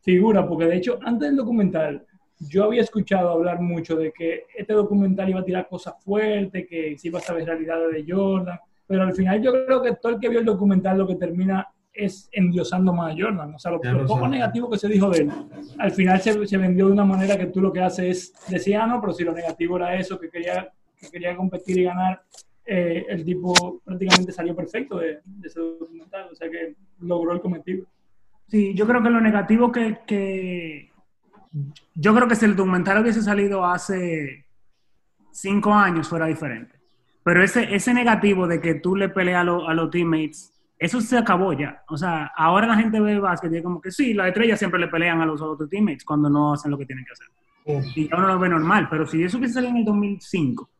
[0.00, 2.06] figura, porque de hecho antes del documental
[2.38, 6.96] yo había escuchado hablar mucho de que este documental iba a tirar cosas fuertes, que
[6.98, 10.20] se iba a saber realidades de Jordan, pero al final yo creo que todo el
[10.20, 13.54] que vio el documental lo que termina es endiosando más a Jordan.
[13.54, 15.32] O sea, lo, lo poco negativo que se dijo de él,
[15.78, 18.76] al final se, se vendió de una manera que tú lo que haces es decir,
[18.76, 22.22] ah, no, pero si lo negativo era eso, que quería, que quería competir y ganar,
[22.66, 27.40] eh, el tipo prácticamente salió perfecto de, de ese documental, o sea que logró el
[27.40, 27.86] cometido.
[28.48, 30.90] Sí, yo creo que lo negativo que, que-
[31.94, 34.44] Yo creo que si el documental hubiese salido hace
[35.32, 36.74] cinco años fuera diferente.
[37.24, 41.00] Pero ese, ese negativo de que tú le peleas a, lo- a los teammates, eso
[41.00, 41.82] se acabó ya.
[41.88, 44.78] O sea, ahora la gente ve básquet y es como que sí, las estrellas siempre
[44.78, 47.26] le pelean a los otros teammates cuando no hacen lo que tienen que hacer.
[47.96, 48.86] Y ya uno lo ve normal.
[48.88, 50.70] Pero si eso hubiese salido en el 2005,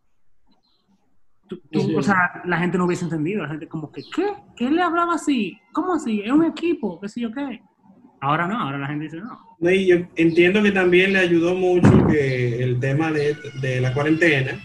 [1.49, 1.95] tú- tú- Sí.
[1.95, 3.43] o sea, la gente no hubiese entendido.
[3.43, 4.27] La gente como que, ¿qué?
[4.57, 5.59] ¿Qué le hablaba así?
[5.73, 6.23] ¿Cómo así?
[6.25, 7.61] Es un equipo, qué sé yo qué.
[8.21, 9.39] Ahora no, ahora la gente dice no.
[9.61, 13.93] No, y yo entiendo que también le ayudó mucho que el tema de, de la
[13.95, 14.59] cuarentena,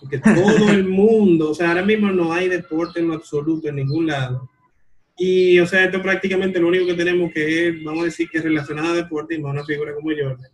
[0.00, 3.76] porque todo el mundo, o sea, ahora mismo no hay deporte en lo absoluto en
[3.76, 4.48] ningún lado.
[5.16, 8.38] Y, o sea, esto prácticamente lo único que tenemos que es, vamos a decir, que
[8.38, 10.50] es relacionado a deporte y a una figura como Jordan.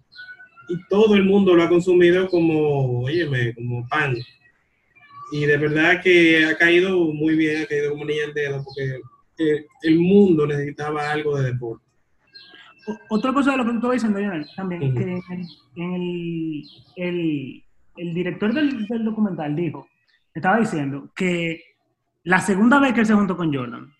[0.68, 4.14] Y todo el mundo lo ha consumido como, óyeme, como pan.
[5.32, 9.00] Y de verdad que ha caído muy bien, ha caído como niña al dedo, porque
[9.38, 11.84] eh, el mundo necesitaba algo de deporte.
[12.86, 14.94] O- Otra cosa de lo que tú estabas diciendo, Lionel, también, Ujú.
[14.94, 15.22] que en,
[15.76, 16.62] en el,
[16.96, 17.64] el,
[17.96, 19.86] el director del, del documental dijo,
[20.34, 21.62] estaba diciendo que
[22.24, 23.92] la segunda vez que él se juntó con Jordan,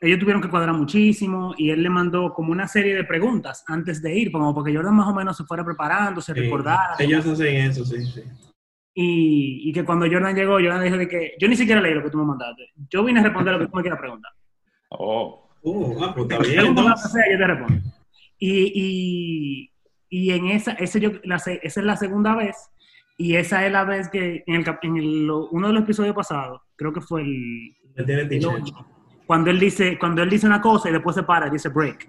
[0.00, 4.02] ellos tuvieron que cuadrar muchísimo y él le mandó como una serie de preguntas antes
[4.02, 6.96] de ir, como porque Jordan más o menos se fuera preparando, se Sí, recordara.
[6.98, 8.22] ellos hacen eso, sí, sí.
[8.96, 12.02] Y, y que cuando Jordan llegó, Jordan dijo de que yo ni siquiera leí lo
[12.02, 12.70] que tú me mandaste.
[12.90, 14.32] Yo vine a responder lo que tú me quieras preguntar.
[14.90, 17.82] Oh, Oh, ah, pues está bien, sea, yo te respondo.
[18.38, 19.70] Y, y,
[20.10, 22.54] y en esa, ese yo, la esa es la segunda vez,
[23.16, 26.60] y esa es la vez que en, el, en el- uno de los episodios pasados,
[26.76, 28.50] creo que fue el, el dicho.
[28.50, 28.74] 8,
[29.26, 32.08] cuando él dice, cuando él dice una cosa y después se para y dice break.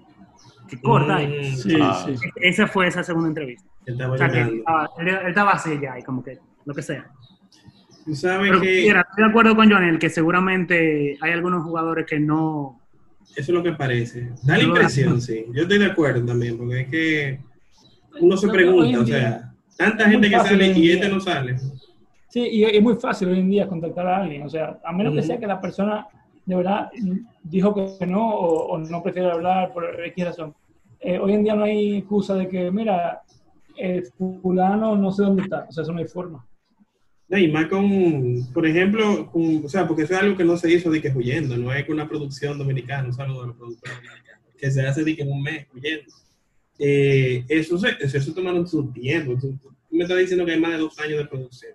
[0.68, 1.52] Que corta ahí.
[1.54, 2.04] Mm, Sí, Ah.
[2.06, 2.16] sí.
[2.36, 3.70] Esa fue esa segunda entrevista.
[3.86, 4.64] Estaba O sea él,
[5.00, 7.12] él estaba así ya, y como que lo que sea.
[8.04, 12.06] Tú sabes Pero que mira, estoy de acuerdo con Johnny, que seguramente hay algunos jugadores
[12.06, 12.80] que no,
[13.36, 14.32] eso es lo que parece.
[14.44, 15.46] Da la impresión, sí.
[15.54, 17.40] Yo estoy de acuerdo también, porque es que
[18.22, 21.58] uno se pregunta, o sea, tanta gente que sale y este no sale.
[22.30, 24.44] Sí, y es muy fácil hoy en día contactar a alguien.
[24.44, 26.08] O sea, a menos que sea que la persona
[26.46, 26.90] de verdad
[27.44, 30.56] dijo que no o, o no prefiere hablar por X razón.
[31.02, 33.22] Eh, hoy en día no hay excusa de que, mira,
[33.78, 34.04] eh,
[34.42, 35.66] fulano no sé dónde está.
[35.68, 36.46] O sea, eso no hay forma.
[37.28, 40.58] No, y más con, por ejemplo, con- o sea, porque eso es algo que no
[40.58, 43.98] se hizo de que huyendo, no es una producción dominicana, un saludo a los productores
[43.98, 46.14] dominicanos, que se hace de que en un mes huyendo.
[46.78, 49.38] Eh, eso, se, eso, tomaron su tiempo.
[49.40, 49.58] Tú,
[49.90, 51.74] me estás diciendo que hay más de dos años de producción.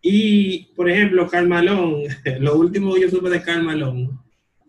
[0.00, 2.06] Y, por ejemplo, Karl Malone,
[2.40, 4.10] lo último que yo supe de Karl Malone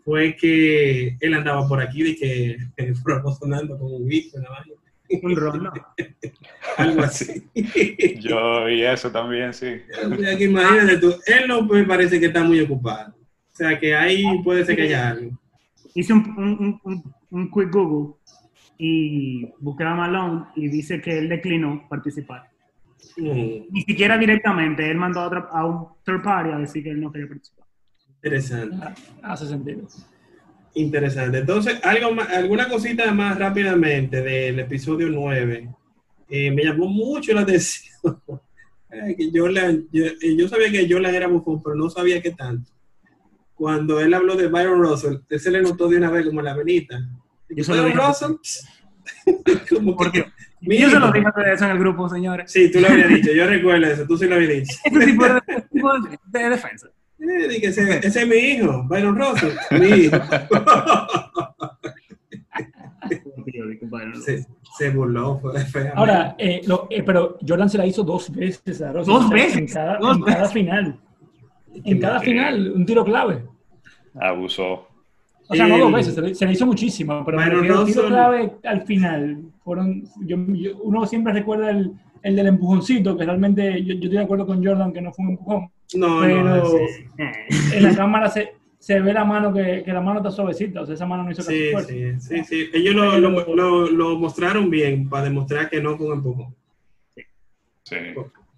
[0.04, 2.56] fue que él andaba por aquí de que
[3.04, 4.74] promocionando con un disco, una vaina,
[5.22, 5.72] un rol, ¿no?
[6.76, 7.42] algo así.
[8.20, 9.76] yo y eso también, sí.
[10.06, 13.14] O sea, que imagínate tú, él no me parece que está muy ocupado.
[13.52, 15.38] O sea, que ahí puede ser que haya algo.
[15.94, 18.14] Hice un, un, un, un quick Google
[18.78, 22.48] y busqué a Malone y dice que él declinó participar.
[23.16, 26.90] Mm, Ni siquiera directamente, él mandó a, otra- a un third party a decir que
[26.90, 27.66] él no quería participar.
[28.16, 28.76] interesante,
[29.22, 29.86] Ah, Hace sentido.
[30.74, 31.38] Interesante.
[31.38, 35.68] Entonces, algo más, alguna cosita más rápidamente del episodio 9.
[36.28, 38.20] Eh, me llamó mucho la atención.
[38.90, 42.70] Que Jordan- yo, eh, yo sabía que Jordan era bufón, pero no sabía qué tanto.
[43.54, 46.54] Cuando él habló de Byron Russell, él se le notó de una vez como la
[46.56, 46.98] venita.
[47.50, 48.06] Yo se lo Byron.
[48.08, 48.32] Russell,
[49.68, 50.30] como ¿Por que, qué?
[50.62, 52.50] mi Yo se lo dije eso en el grupo, señores.
[52.50, 54.76] Sí, tú lo habías dicho, yo recuerdo eso, tú sí lo habías dicho.
[54.84, 56.88] Ese tipo de, ese tipo de- de defensa.
[57.20, 60.16] Eh, que ese, ese es mi hijo, Byron Russell, mi hijo.
[64.24, 64.46] se,
[64.78, 65.90] se burló, fue.
[65.94, 69.12] Ahora, eh, lo- eh, pero Jordan se la hizo dos veces a Russell.
[69.12, 70.52] Dos O sea, veces, En cada, dos en cada veces.
[70.52, 71.00] final.
[71.84, 73.44] En cada final, un tiro clave.
[74.20, 74.86] Abusó.
[75.48, 77.84] O sea, no dos veces, se le, se le hizo muchísimo, pero me Byron refiero,
[77.84, 79.42] tiro clave al final.
[79.64, 84.10] Fueron, yo- yo- uno siempre recuerda el, el del empujoncito, que realmente yo, yo estoy
[84.10, 86.78] de acuerdo con Jordan que no fue un empujón, no, pero no, sí,
[87.74, 90.86] en la cámara se, se ve la mano que, que la mano está suavecita, o
[90.86, 91.88] sea, esa mano no hizo casi sí, fuerza.
[91.90, 92.70] sí, sí, sí.
[92.72, 96.54] Ellos lo, lo, lo- lo mostraron bien para demostrar que no un empujón.
[97.84, 97.96] Sí.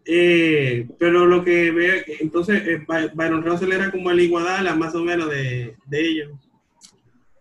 [0.04, 4.94] Eh, pero lo que veo, entonces eh, By- Byron Russell era como el Iguadala, más
[4.94, 6.30] o menos de, de ellos.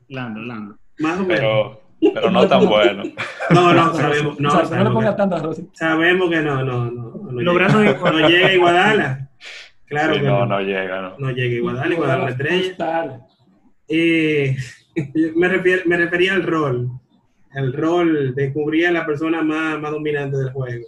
[0.07, 0.77] Lando, Lando.
[0.99, 1.39] Más o menos.
[1.39, 3.03] Pero, pero no tan bueno.
[3.49, 5.61] No, no, sabemos, no, O sea, no pongas tanto arroz.
[5.73, 7.11] sabemos que no, no, no.
[7.31, 9.29] No, Logrando llega, a Iguadala.
[9.91, 11.19] Claro Sí, que no, no, no llega, ¿no?
[11.19, 13.19] no llega Iguadala una estrella.
[13.87, 14.55] Eh,
[15.35, 16.89] me, refier- me refería al rol.
[17.53, 20.85] El rol de cubrir a la persona más, más dominante del juego.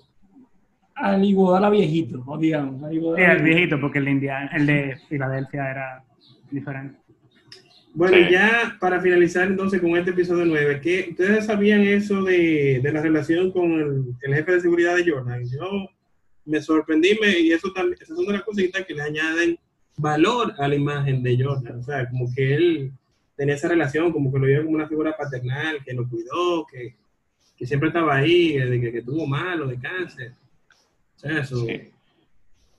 [0.96, 2.82] Al Iguodala viejito, o digamos.
[2.84, 6.04] Al Sí, viejito, porque el de, Indiana- el de Filadelfia era
[6.50, 7.00] diferente.
[7.96, 8.24] Bueno, Sí.
[8.28, 12.92] y ya para finalizar entonces con este episodio 9, ¿qué, ¿ustedes sabían eso de, de
[12.94, 15.44] la relación con el, el jefe de seguridad de Jordan?
[15.46, 15.90] Yo
[16.46, 19.58] me sorprendí me- y eso también, esas son de las cositas que le añaden
[19.98, 21.80] valor a la imagen de Jordan.
[21.80, 22.92] O sea, como que él
[23.36, 26.96] tenía esa relación, como que lo vio como una figura paternal, que lo cuidó, que,
[27.58, 30.34] que siempre estaba ahí, de que, que tuvo malo, de cáncer.
[31.16, 31.58] O sea, eso.
[31.58, 31.66] Sí.
[31.66, 31.92] ¿Qué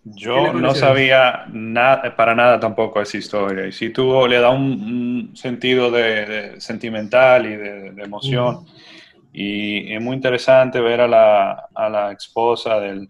[0.05, 3.67] Yo no sabía nada, para nada tampoco esa historia.
[3.67, 4.63] Y sí tuvo, le da un,
[5.31, 8.67] un sentido de, de sentimental y de, de emoción.
[9.33, 13.09] Y es muy interesante ver a la, a la esposa del,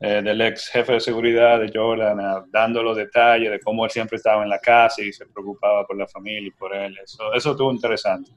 [0.00, 3.90] eh, del ex jefe de seguridad de Jordan ah, dando los detalles de cómo él
[3.90, 6.96] siempre estaba en la casa y se preocupaba por la familia y por él.
[7.02, 8.30] Eso, eso estuvo interesante.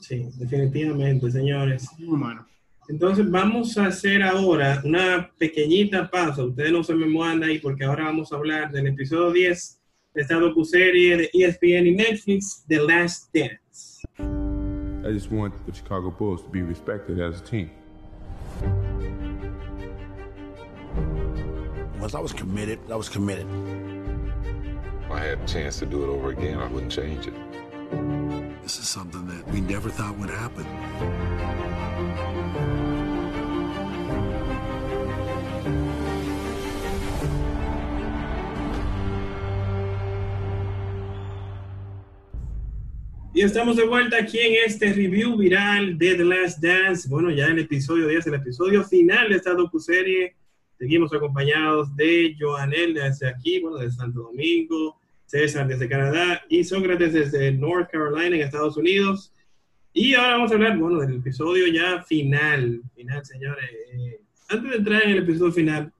[0.00, 1.88] Sí, definitivamente, señores.
[1.98, 2.46] Muy bueno.
[2.88, 6.44] Entonces vamos a hacer ahora una pequeñita pausa.
[6.44, 9.80] Ustedes no se me muevan ahí porque ahora vamos a hablar del episodio 10
[10.14, 14.02] de esta docuserie de ESPN y Netflix, The Last Dance.
[15.08, 17.70] I just want the Chicago Bulls to be respected as a team.
[22.00, 23.46] Once I was committed, I was committed.
[25.04, 27.34] If I had a chance to do it over again, I wouldn't change it.
[28.62, 30.64] This is something that we never thought would happen.
[43.34, 47.08] Y estamos de vuelta aquí en este review viral de The Last Dance.
[47.10, 50.39] Bueno, ya el episodio 10, el episodio final de esta docuserie.
[50.80, 57.12] Seguimos acompañados de Joanel desde aquí, bueno, desde Santo Domingo, César desde Canadá y Sócrates
[57.12, 59.30] desde North Carolina en Estados Unidos.
[59.92, 62.80] Y ahora vamos a hablar, bueno, del episodio ya final.
[62.94, 63.70] Final, señores.
[63.92, 65.92] Eh, antes de entrar en el episodio final,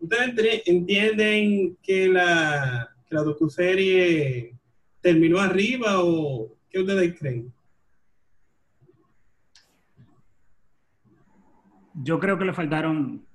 [0.00, 4.54] ¿ustedes entienden que la, que la docuserie
[5.02, 7.52] terminó arriba o qué ustedes creen?
[11.92, 13.26] Yo creo que le faltaron,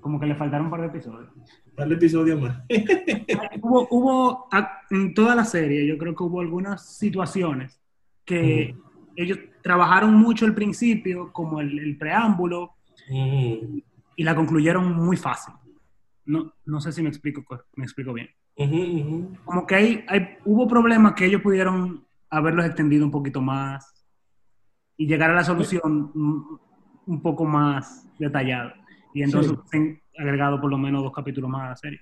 [0.00, 1.30] como que le faltaron un par de episodios.
[1.34, 2.58] Un par de episodios más.
[3.62, 7.80] hubo, hubo a- en toda la serie, yo creo que hubo algunas situaciones
[8.24, 8.74] que
[9.16, 12.74] ellos trabajaron mucho al principio, como el, el preámbulo,
[13.10, 13.82] Ujú,
[14.16, 15.54] y la concluyeron muy fácil.
[16.26, 17.42] No, no sé si me explico,
[17.76, 18.28] me explico bien.
[18.56, 19.36] ujú, ujú.
[19.44, 24.04] Como que hay, hay- hubo problemas que ellos pudieron haberlos extendido un poquito más
[24.96, 26.60] y llegar a la solución un,
[27.06, 28.74] un poco más detallada.
[29.14, 29.78] Y entonces Sí.
[29.78, 32.00] han agregado por lo menos dos capítulos más a la serie.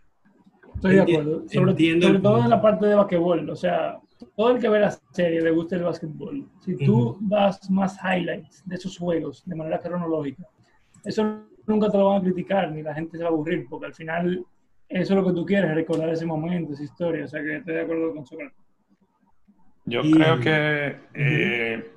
[0.75, 1.49] Estoy de acuerdo.
[1.49, 3.49] Sobre, entiendo sobre todo en la parte de basquetbol.
[3.51, 3.99] O sea,
[4.37, 6.47] todo el que ve la serie le gusta el basquetbol.
[6.61, 10.45] Si tú das más highlights de esos juegos de manera cronológica,
[11.05, 13.87] eso nunca te lo van a criticar ni la gente se va a aburrir, porque
[13.87, 14.45] al final
[14.88, 17.25] eso es lo que tú quieres, recordar ese momento, esa historia.
[17.25, 18.59] O sea que estoy de acuerdo con Sócrates.
[19.87, 21.90] Yo Y- creo que, eh,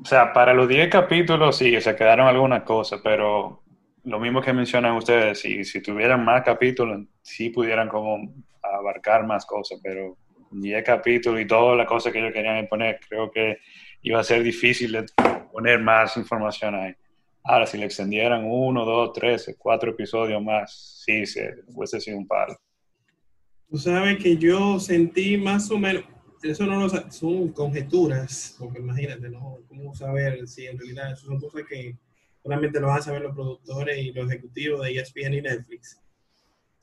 [0.00, 3.62] o sea, para los 10 capítulos sí, se quedaron algunas cosas, pero
[4.04, 9.46] lo mismo que mencionan ustedes, si, si tuvieran más capítulos, sí pudieran como abarcar más
[9.46, 10.16] cosas, pero
[10.50, 13.58] 10 capítulos y todas las cosas que ellos querían poner, creo que
[14.02, 15.06] iba a ser difícil de
[15.52, 16.94] poner más información ahí.
[17.42, 22.26] Ahora, si le extendieran uno, dos, tres, cuatro episodios más, sí, se hubiese sido un
[22.26, 22.56] palo.
[23.68, 26.04] Tú sabes que yo sentí más o menos,
[26.42, 29.58] eso no lo son conjeturas, porque imagínate, ¿no?
[29.66, 31.96] ¿Cómo saber si en realidad eso son cosas que
[32.44, 35.98] solamente lo van a saber los productores y los ejecutivos de ESPN y Netflix?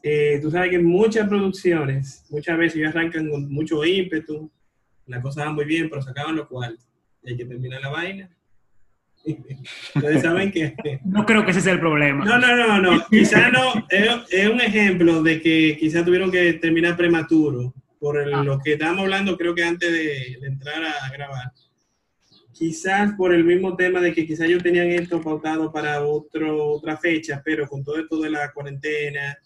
[0.03, 4.51] Eh, tú sabes que muchas producciones, muchas veces ellos arrancan con mucho ímpetu,
[5.05, 6.83] la cosa va muy bien, pero se acaban los cuartos.
[7.23, 8.29] Y hay que terminar la vaina.
[9.95, 10.73] Ustedes saben que
[11.05, 12.25] No creo que ese sea el problema.
[12.25, 13.05] no, no, no, no.
[13.07, 13.85] Quizá no.
[13.89, 17.71] Es, un ejemplo de que quizá tuvieron que terminar prematuro.
[17.99, 18.43] Por el- Ah.
[18.43, 21.51] lo que estábamos hablando, creo que antes de, de entrar a grabar.
[22.53, 26.97] Quizás por el mismo tema de que quizás ellos tenían esto pautado para otro, otra
[26.97, 29.37] fecha, pero con todo esto de la cuarentena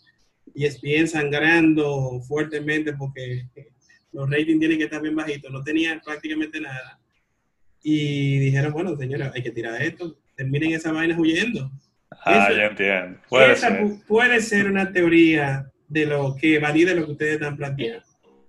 [0.54, 3.48] y ESPN sangrando fuertemente porque
[4.12, 7.00] los ratings tienen que estar bien bajitos, no tenían prácticamente nada.
[7.84, 11.70] Y dijeron, bueno, señora, hay que tirar esto, terminen esa vaina huyendo.
[12.24, 13.20] Ah, Eso- ya entiendo.
[13.30, 13.82] Puede esa ser.
[13.84, 18.04] pu- puede ser una teoría de lo que valida lo que ustedes están planteando.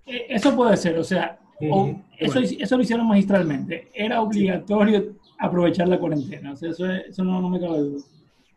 [0.05, 3.87] Eh, Eso puede ser, o sea, o- eso, eso lo hicieron magistralmente.
[3.93, 6.53] Era obligatorio aprovechar la cuarentena.
[6.53, 8.03] O sea, eso, es- eso no, no me cabe duda.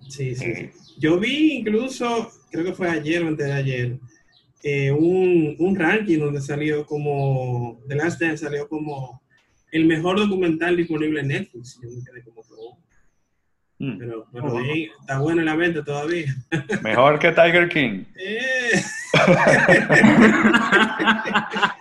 [0.08, 0.70] Sí, sí, sí.
[0.98, 3.98] Yo vi incluso, creo que fue ayer o antes de ayer,
[4.62, 9.22] eh, un, un ranking donde salió como, The Last Dance salió como
[9.72, 11.78] el mejor documental disponible en Netflix.
[11.82, 12.78] Yo me quedé como oh,
[13.82, 13.96] Mm.
[13.98, 16.26] pero, pero ahí está bueno en la venta todavía.
[16.82, 18.04] Mejor que Tiger King.
[18.16, 18.82] Eh.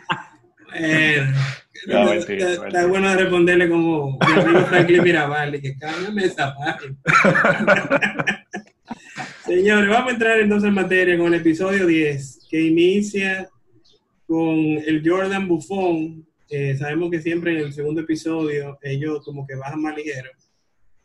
[1.88, 6.54] No, está- mentira, está, bueno de responderle como mi amigo Franklin Mirabal, que cámbiame esa
[6.56, 6.96] página.
[9.46, 13.50] Señores, vamos a entrar entonces en materia con el episodio 10, que inicia
[14.28, 16.26] con el Jordan Buffon.
[16.50, 20.30] Eh, sabemos que siempre en el segundo episodio ellos como que bajan más ligero.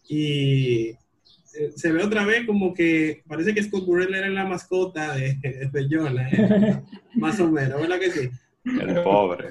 [0.09, 5.14] Y eh, se ve otra vez como que parece que Scott Burrell era la mascota
[5.14, 5.35] de,
[5.72, 6.83] de Jordan, eh,
[7.14, 8.29] más o menos, ¿verdad que sí?
[8.64, 9.48] El pobre.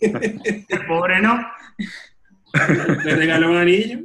[0.00, 1.40] El pobre no.
[3.04, 4.00] Le regaló un anillo.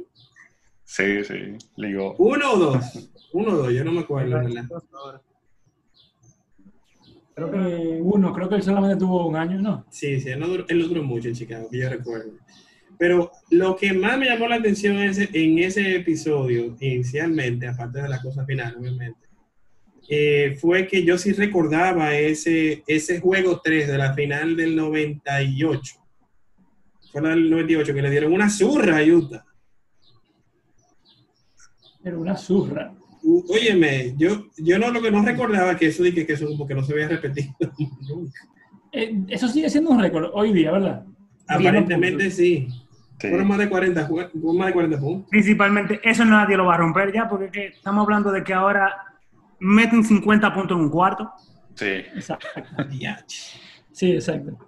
[0.84, 2.16] Sí, sí, ligó.
[2.16, 3.10] ¿Uno o dos?
[3.32, 4.64] Uno o dos, yo no me acuerdo, ¿verdad?
[7.36, 9.86] Eh, uno, creo que él solamente tuvo un año, ¿no?
[9.88, 12.32] Sí, sí, él no duró, él no duró mucho en Chicago, que yo recuerdo.
[12.98, 18.08] Pero lo que más me llamó la atención es, en ese episodio, inicialmente, aparte de
[18.08, 19.29] la cosa final, obviamente,
[20.12, 25.94] eh, fue que yo sí recordaba ese, ese juego 3 de la final del 98.
[27.12, 29.44] Fue la del 98, que le dieron una zurra a Utah.
[32.04, 32.92] Era una zurra.
[33.22, 36.46] U- Óyeme, yo, yo no lo que no recordaba que eso de que, que eso
[36.46, 37.52] como que no se había repetido
[38.08, 38.40] nunca.
[38.92, 41.04] Eh, eso sigue siendo un récord hoy día, ¿verdad?
[41.46, 42.68] Aparentemente sí.
[43.20, 43.28] Sí.
[43.28, 45.28] Fueron más de 40, jue- fueron más de 40 puntos.
[45.30, 48.54] Principalmente, eso nadie lo va a romper ya, porque es que estamos hablando de que
[48.54, 49.09] ahora
[49.60, 51.30] meten 50 puntos en un cuarto.
[51.74, 51.86] Sí.
[51.86, 52.48] Exacto.
[53.92, 54.58] Sí, exacto.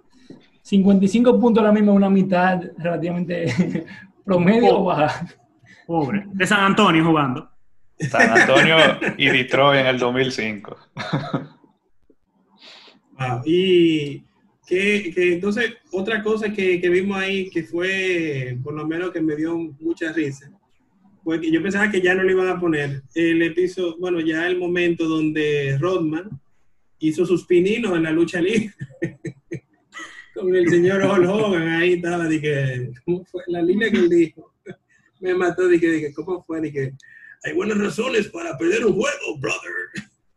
[0.61, 3.85] 55 puntos ahora mismo, una mitad relativamente
[4.25, 5.27] promedio o baja.
[5.85, 6.25] Pobre.
[6.31, 7.49] De San Antonio jugando.
[7.99, 8.77] San Antonio
[9.17, 10.77] y Detroit en el 2005.
[13.19, 13.41] Wow.
[13.45, 14.23] Y
[14.65, 19.21] que, que entonces, otra cosa que, que vimos ahí que fue, por lo menos que
[19.21, 20.49] me dio mucha risa,
[21.23, 24.45] fue que yo pensaba que ya no le iban a poner el episodio, bueno, ya
[24.47, 26.29] el momento donde Rodman
[26.99, 28.73] hizo sus pininos en la lucha libre.
[30.33, 33.43] Con el señor Hulk Hogan ahí estaba, dije, ¿cómo fue?
[33.47, 34.53] La línea que él dijo.
[35.19, 36.59] Me mató, dije, dije, ¿cómo fue?
[36.59, 36.93] Dije,
[37.43, 39.73] hay buenas razones para perder un juego, brother.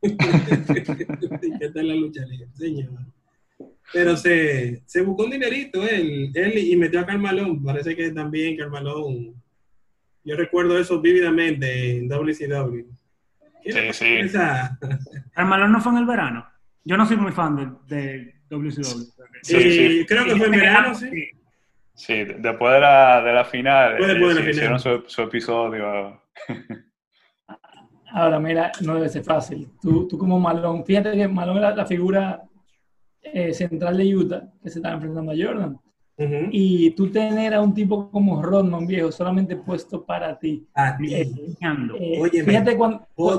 [1.61, 2.91] ¿Qué tal la lucha libre, señor?
[3.93, 7.65] Pero se, se buscó un dinerito él, él y metió a Carmalón.
[7.65, 9.35] Parece que también Carmalón.
[10.27, 12.85] Yo recuerdo eso vívidamente en WCW.
[13.63, 14.17] ¿Qué Sí, sí.
[14.19, 14.79] con esa-
[15.37, 16.47] El malón no fue en el verano.
[16.85, 18.83] Yo no soy muy fan de, de WCW.
[19.43, 20.07] Sí, Eh, sí.
[20.07, 21.31] Creo que fue en verano, sí.
[21.95, 24.55] Sí, después de la, de la final, Fue después de la eh, final.
[24.79, 26.21] hicieron su, su episodio.
[28.13, 29.69] Ahora, mira, no debe ser fácil.
[29.81, 32.43] Tú, tú como Malón, fíjate que Malón era la figura
[33.23, 35.79] eh, central de Utah que se estaba enfrentando a Jordan.
[36.51, 40.67] Y tú tener a un tipo como Rodman, viejo, solamente puesto para ti.
[40.75, 41.15] A ti.
[41.15, 41.95] Enseñando.
[41.97, 43.07] Eh, Óyeme, fíjate cuando...
[43.17, 43.39] Lo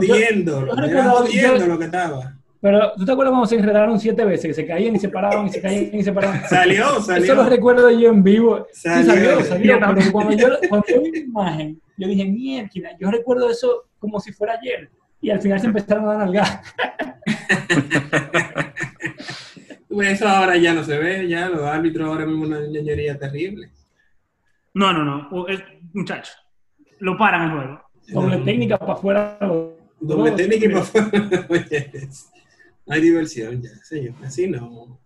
[1.80, 2.34] que estaba.
[2.60, 4.48] Pero, ¿tú te acuerdas cuando se enredaron siete veces?
[4.48, 6.42] Que se caían y se paraban y se caían y se paraban.
[6.50, 7.44] Salió, Eso lo salió.
[7.44, 8.68] recuerdo yo en vivo.
[8.74, 9.14] Salió.
[9.14, 9.80] Sí, salió, salió.
[9.96, 14.20] Pero cuando yo, cuando yo vi la imagen, yo dije, mierda, yo recuerdo eso como
[14.20, 14.90] si fuera ayer.
[15.22, 16.62] Y al final se empezaron a dar nalgar.
[19.90, 23.70] Eso ahora ya no se ve, ya los árbitros ahora mismo una ñoñería terrible.
[24.74, 25.30] No, no, no.
[25.32, 25.64] O- es-
[25.94, 26.34] muchacho.
[27.00, 27.82] Lo paran el juego.
[28.10, 28.46] Doble No.
[28.46, 29.38] técnica para afuera.
[30.00, 31.66] Doble técnica y para afuera.
[32.90, 34.14] Hay diversión ya, señor.
[34.24, 35.00] Así no.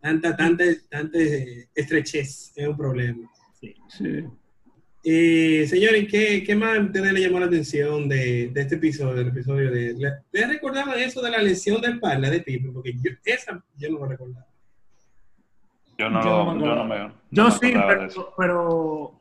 [0.00, 1.18] Tanta, tanta, tanta
[1.74, 3.30] estrechez es un problema.
[3.60, 3.74] Sí.
[5.06, 9.14] Eh, señores, ¿qué, ¿qué más a ustedes le llamó la atención de, de este episodio?
[9.16, 12.70] Del episodio de, ¿Ustedes recordaban eso de la lesión del espalda de Pipe?
[12.72, 14.46] Porque yo, esa yo no lo recordaba.
[15.98, 16.84] Yo no, Yo lo- no me yo no acuerdo.
[16.84, 16.98] me.
[17.08, 19.18] no Yo me sí, de pero, pero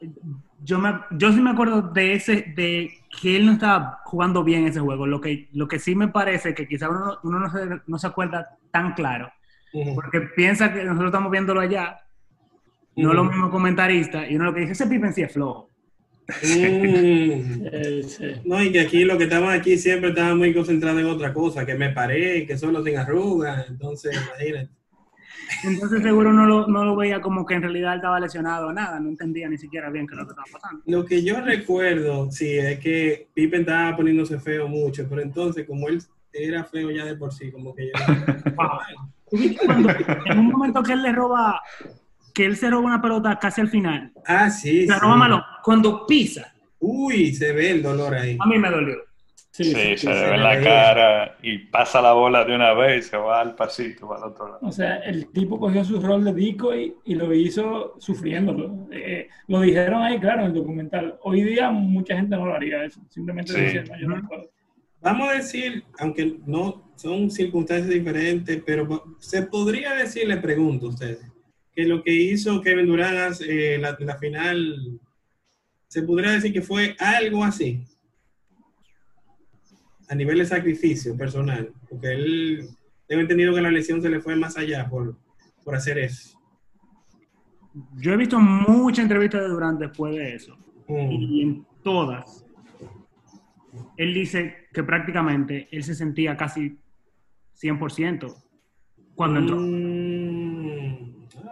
[0.64, 2.90] yo, me, yo sí me acuerdo de ese, de
[3.22, 5.06] que él no estaba jugando bien ese juego.
[5.06, 8.08] Lo que, lo que sí me parece que quizá uno, uno no, se, no se
[8.08, 9.30] acuerda tan claro,
[9.96, 12.00] porque piensa que nosotros estamos viéndolo allá,
[12.96, 13.16] no Ujú.
[13.18, 15.70] los mismos comentaristas, y uno lo que dice, ese Pippen sí es flojo.
[16.28, 18.04] Mm.
[18.08, 18.26] Sí.
[18.46, 21.66] No, y que aquí lo que estaban aquí siempre estaban muy concentrados en otra cosa,
[21.66, 24.70] que me paré, que solo sin arrugas, entonces imagínate.
[25.66, 28.74] Entonces seguro no lo, no lo veía como que en realidad él estaba lesionado o
[28.74, 30.82] nada, no entendía ni siquiera bien qué es lo que estaba pasando.
[30.86, 35.88] Lo que yo recuerdo, sí, es que Pippen estaba poniéndose feo mucho, pero entonces como
[35.90, 36.02] él
[36.32, 37.92] era feo ya de por sí, como que yo...
[38.56, 38.80] Wow.
[39.30, 39.90] ¿Tú viste cuando-
[40.26, 41.62] en un momento que él le roba
[42.34, 44.12] que él se roba una pelota casi al final.
[44.26, 44.88] Ah, sí.
[44.88, 45.00] Se sí.
[45.00, 45.44] roba Malone.
[45.64, 48.38] Cuando pisa, Uy, se ve el dolor ahí.
[48.40, 48.96] a mí me dolió.
[49.52, 52.44] Sí, Sí, se sí, le se ve le en la cara y pasa la bola
[52.44, 54.60] de una vez y se va al pasito para el otro lado.
[54.64, 58.88] O sea, el tipo cogió su rol de decoy y lo hizo sufriéndolo.
[58.92, 61.20] Eh, lo dijeron ahí, claro, en el documental.
[61.22, 63.00] Hoy día mucha gente no lo haría eso.
[63.10, 63.60] Simplemente Sí.
[63.62, 64.50] decían, no, yo no puedo.
[65.02, 70.90] Vamos a decir, aunque no son circunstancias diferentes, pero se podría decir, le pregunto a
[70.90, 71.32] ustedes,
[71.76, 75.00] que lo que hizo Kevin Durant eh, la, la final,
[75.88, 77.84] se podría decir que fue algo así,
[80.10, 82.70] a nivel de sacrificio personal, porque él
[83.08, 85.18] tengo entendido que la lesión se le fue más allá por,
[85.64, 86.40] por hacer eso.
[87.96, 90.56] Yo he visto muchas entrevistas de Durant después de eso.
[90.88, 91.12] Mm.
[91.12, 92.46] Y en todas,
[93.98, 96.78] él dice que prácticamente él se sentía casi
[97.60, 98.36] 100%
[99.16, 99.58] cuando entró.
[99.60, 100.13] Mm.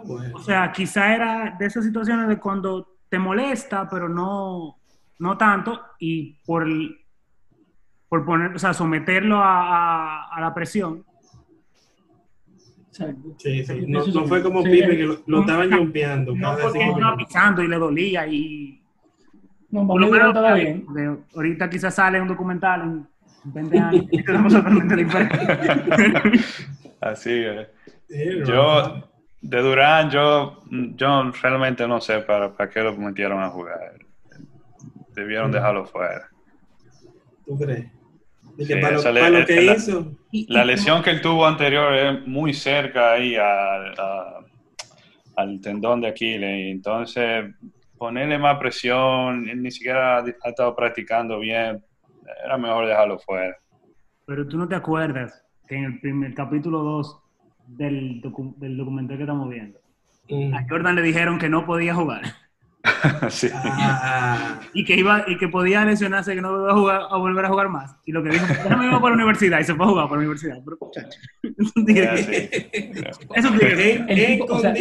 [0.06, 0.36] Bueno.
[0.38, 4.78] O sea, quizá era de esas situaciones de cuando te molesta, pero no,
[5.20, 6.98] no tanto, y por, el-
[8.10, 11.04] por poner, o sea, someterlo a, a- a la presión.
[13.38, 13.86] Sí, sí.
[13.88, 16.36] No, no fue como Sí, Pipe que lo, lo estaban jumpeando.
[16.36, 18.82] No porque cinco estaba pisando y le dolía y
[19.70, 20.86] No, por lo menos estaba bien.
[20.94, 23.08] de- ahorita quizás sale un documental en
[23.46, 25.40] 20 años y tenemos totalmente diferente.
[27.02, 27.68] Así es.
[28.46, 29.10] Yo,
[29.42, 33.96] de Durán, yo, yo realmente no sé para, para qué lo metieron a jugar.
[35.16, 35.54] Debieron Mm.
[35.54, 36.30] dejarlo fuera.
[37.46, 37.88] ¿Tú crees?
[38.60, 40.12] Sí, para, lo, esa le- para lo que la- hizo.
[40.48, 44.40] La lesión que él tuvo anterior es muy cerca ahí al- a-
[45.38, 46.72] al tendón de Aquiles.
[46.72, 47.46] Entonces,
[47.98, 51.84] ponerle más presión, él ni siquiera ha ha estado practicando bien.
[52.46, 53.58] Era mejor dejarlo fuera.
[54.26, 57.21] Pero tú no te acuerdas que en el primer capítulo 2
[57.78, 59.80] del, docu- del documental que estamos viendo,
[60.30, 60.54] Mm.
[60.54, 62.22] a Jordan le dijeron que no podía jugar
[63.30, 63.48] Sí.
[63.54, 67.46] Ah, y que iba y que podía lesionarse, que no iba a, jugar, a volver
[67.46, 67.96] a jugar más.
[68.06, 70.22] Y lo que dijo, déjame ir para la universidad y se fue a jugar para
[70.22, 70.58] la universidad.
[70.64, 72.32] Pero, muchacho, eso Es tiene- así.
[73.36, 74.74] eso tipo, o sea.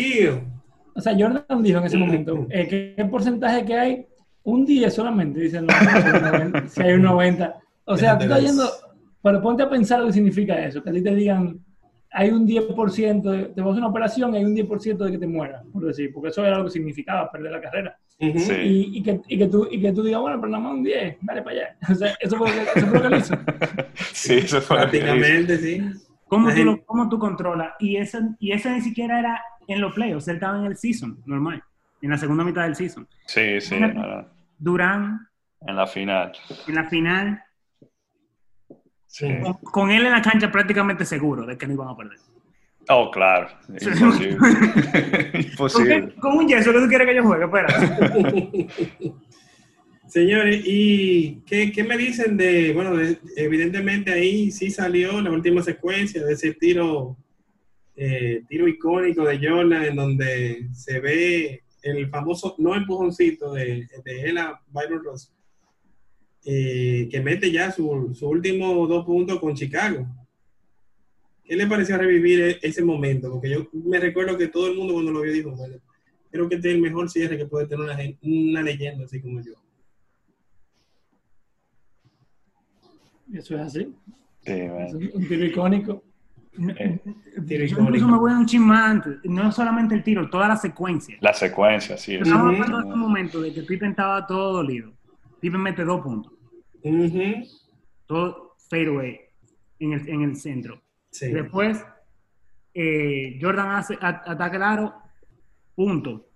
[0.94, 4.06] O sea, Jordan dijo en ese momento, eh, ¿qué, qué porcentaje que hay?
[4.44, 7.54] Un día solamente, dicen, no, si hay un 90, si hay un 90.
[7.84, 8.64] O sea, tú estás yendo,
[9.22, 11.58] pero ponte a pensar lo que significa eso, que a ti te digan,
[12.12, 15.10] hay un 10%, de, te vas a hacer una operación y hay un 10% de
[15.12, 17.96] que te mueras, por decir, porque eso era lo que significaba perder la carrera.
[18.18, 18.52] Sí.
[18.52, 20.82] Y, y que, y, que tú, y que tú digas, bueno, pero nada más un
[20.82, 21.76] 10, dale para allá.
[21.90, 23.34] O sea, eso fue lo que, eso fue lo hizo.
[24.12, 24.76] Sí, eso fue.
[24.76, 25.82] Prácticamente, sí.
[26.26, 27.72] ¿Cómo tú, lo- cómo tú controlas?
[27.80, 31.18] Y ese, y ese ni siquiera era en los playoffs, él estaba en el season,
[31.26, 31.62] normal,
[32.02, 33.08] en la segunda mitad del season.
[33.26, 33.76] Sí, sí.
[34.58, 35.26] Durán,
[35.66, 36.32] en la final.
[36.66, 37.42] en la final,
[39.12, 39.26] Sí.
[39.42, 42.18] con, con él en la cancha prácticamente seguro de que no iban a perder.
[42.88, 43.48] Oh, claro.
[43.68, 44.36] Imposible.
[44.38, 46.08] ¿Con, Imposible.
[46.08, 47.44] qué- con un yeso que tú quieres que yo juegue?
[47.44, 47.68] Espera.
[50.08, 55.62] Señores, ¿y qué, qué me dicen de, bueno, de- evidentemente ahí sí salió la última
[55.62, 57.16] secuencia de ese tiro,
[57.94, 64.20] eh, tiro icónico de Jordan en donde se ve el famoso no empujoncito de, de
[64.22, 65.32] él a Byron Ross,
[66.44, 70.06] eh, que mete ya su, su último dos puntos con Chicago.
[71.44, 73.30] ¿Qué le pareció revivir e- ese momento?
[73.30, 75.76] Porque yo me recuerdo que todo el mundo cuando lo vio dijo, bueno,
[76.30, 79.52] creo que este es el mejor cierre que puede tener una, leyenda así como yo.
[83.34, 83.92] Eso es así.
[84.42, 86.04] Sí, Es un, tiro icónico.
[86.58, 87.00] Eh,
[87.46, 87.82] Tiro Yo icónico.
[87.82, 89.18] incluso me voy a un antes.
[89.24, 91.16] No solamente el tiro, toda la secuencia.
[91.20, 92.14] La secuencia, sí.
[92.14, 94.92] Estamos hablando de un momento de que Pippen estaba todo dolido.
[95.40, 96.32] Pippen mete dos puntos.
[96.82, 97.44] Ujú.
[98.06, 99.20] Todo fadeaway
[99.78, 100.80] en el, en el centro.
[101.10, 101.32] Sí.
[101.32, 101.84] Después,
[102.74, 104.94] eh, Jordan hace a- ataque al aro,
[105.74, 106.26] punto.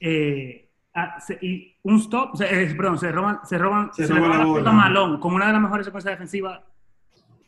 [0.00, 4.14] Eh, a- se- y un stop, se, eh, perdón, se roban, se roban, Se se
[4.14, 4.72] roba roban la la bola.
[4.72, 6.60] Malone con una de las mejores secuencias defensivas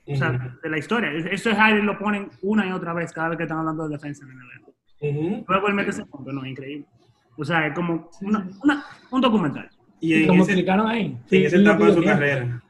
[0.06, 0.60] o sea, Ujú.
[0.62, 1.12] de la historia.
[1.12, 3.94] Eso es highlight, lo ponen una y otra vez cada vez que están hablando de
[3.96, 4.70] defensa en el NBA.
[5.38, 5.44] Ujú.
[5.46, 6.86] Luego él mete ese punto, no, increíble.
[7.36, 9.70] O sea, es como una- una- un documental.
[10.00, 11.06] Y Y en como ese, explicaron ahí.
[11.06, 12.62] en sí, esa es lo etapa que de su carrera.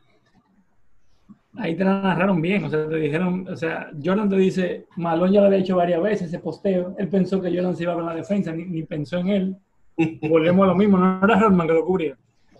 [1.56, 5.32] Ahí te la narraron bien, o sea, te dijeron, o sea, Jordan te dice, Malone
[5.32, 8.06] ya lo había hecho varias veces, ese posteo, él pensó que Jordan se iba con
[8.06, 9.56] la defensa, ni, ni pensó en él,
[10.22, 12.16] volvemos a lo mismo, no era Rodman que lo cubría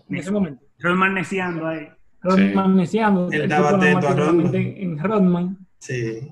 [0.09, 0.63] en ese momento.
[0.79, 1.87] Rodman neciando ahí.
[2.21, 4.53] Rodman neciando, Él el estaba atento a Rodman.
[4.55, 6.27] en, en Rodman, Sí.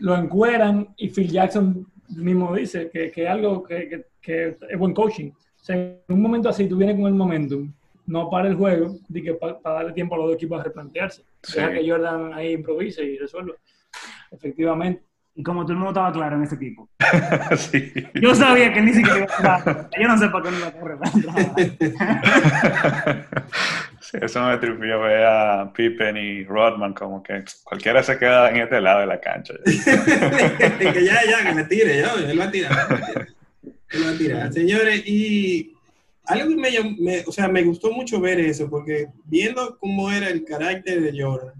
[0.00, 1.86] lo encueran y Phil Jackson
[2.16, 5.30] mismo dice que es algo que, que- que es buen coaching.
[5.30, 7.70] O sea, en un momento así tú vienes con el momentum,
[8.06, 11.24] no para el juego, de que para darle tiempo a los dos equipos a replantearse.
[11.42, 11.58] Sí.
[11.58, 13.54] Deja que Jordan ahí improvise y resuelva.
[14.30, 15.02] Efectivamente.
[15.36, 16.88] Y como todo el mundo estaba claro en ese equipo.
[17.56, 17.92] sí.
[18.14, 19.90] Yo sabía que ni siquiera iba a jugar.
[20.00, 20.98] Yo no sé para qué no iba a correr.
[24.04, 28.58] Sí, eso me tripió ver a Pippen y Rodman como que cualquiera se queda en
[28.58, 29.54] este lado de la cancha.
[29.64, 32.18] que ya, ya, que me tire, yo.
[32.18, 32.86] Él va a tirar.
[33.62, 34.52] Él va a tirar.
[34.52, 35.73] Señores, y
[36.26, 40.28] algo que me, me- o sea, me gustó mucho ver eso, porque viendo cómo era
[40.30, 41.54] el carácter de Jordan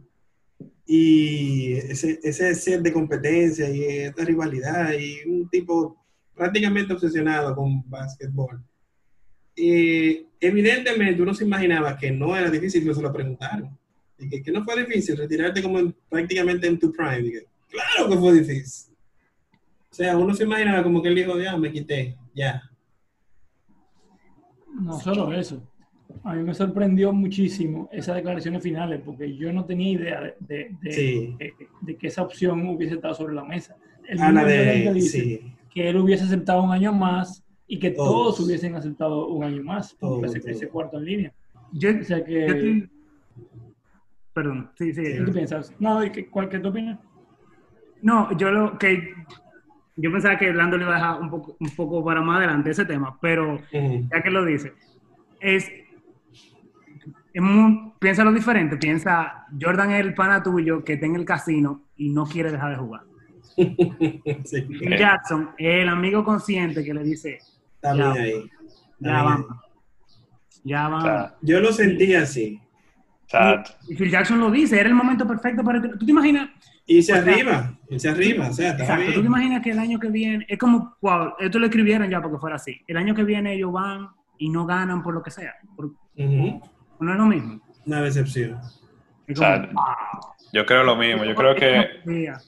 [0.87, 5.97] y ese, ese ser de competencia y esta rivalidad y un tipo
[6.35, 8.63] prácticamente obsesionado con básquetbol.
[10.41, 13.77] evidentemente uno se imaginaba que no era difícil, no se lo preguntaron.
[14.19, 17.31] Y que, no fue difícil retirarte como en- prácticamente en tu prime.
[17.31, 18.95] Que, claro que fue difícil.
[19.91, 22.63] O sea, uno se imaginaba como que él dijo, ya, me quité, ya.
[24.75, 25.63] No solo eso.
[26.23, 30.77] A mí me sorprendió muchísimo esas declaraciones finales, porque yo no tenía idea de, de-
[30.83, 31.37] de- Sí.
[31.39, 33.77] de- de que esa opción hubiese estado sobre la mesa.
[34.07, 35.41] El que de, dice sí,
[35.73, 38.37] que él hubiese aceptado un año más y que Todos.
[38.37, 40.57] todos, hubiesen aceptado un año más por Todos, ese, todos.
[40.57, 41.33] ese cuarto en línea.
[41.73, 42.89] Yo, O sea que, yo te-
[44.35, 45.03] Perdón, sí, sí.
[45.03, 45.73] ¿qué tú piensas?
[45.79, 46.99] No, ¿y qué- ¿cuál que tú opinas?
[48.03, 49.15] No, yo lo que
[49.97, 52.71] yo pensaba que Lando le iba a dejar un poco, un poco para más adelante
[52.71, 54.73] ese tema, pero ya que lo dice,
[55.41, 55.71] es,
[57.33, 61.25] es muy- piensa lo diferente, piensa Jordan es el pana tuyo que está en el
[61.25, 63.03] casino y no quiere dejar de jugar.
[64.45, 67.39] Sí, Phil Jackson es el amigo consciente que le dice,
[67.81, 68.21] también Ya.
[68.23, 68.33] ahí.
[68.99, 70.61] ya También vamos, ahí.
[70.65, 71.05] ya O vamos.
[71.05, 72.61] sea, Yo lo sentí así.
[73.27, 75.81] o sea, Y Phil Jackson lo dice, era el momento perfecto para...
[75.81, 76.51] ¿Tú te imaginas?
[76.87, 79.27] Irse O sea, arriba, irse arriba, o sea, estaba Exacto, tú te bien.
[79.27, 82.57] imaginas que el año que viene, es como, wow, esto lo escribieron ya porque fuera
[82.57, 82.79] así.
[82.87, 84.09] El año que viene ellos van
[84.39, 85.55] y no ganan por lo que sea.
[85.77, 87.61] por- no es lo mismo.
[87.87, 88.59] Una decepción.
[89.27, 90.33] Es O sea, como, wow.
[90.53, 91.25] yo creo lo mismo.
[91.25, 92.39] Yo creo que Mira,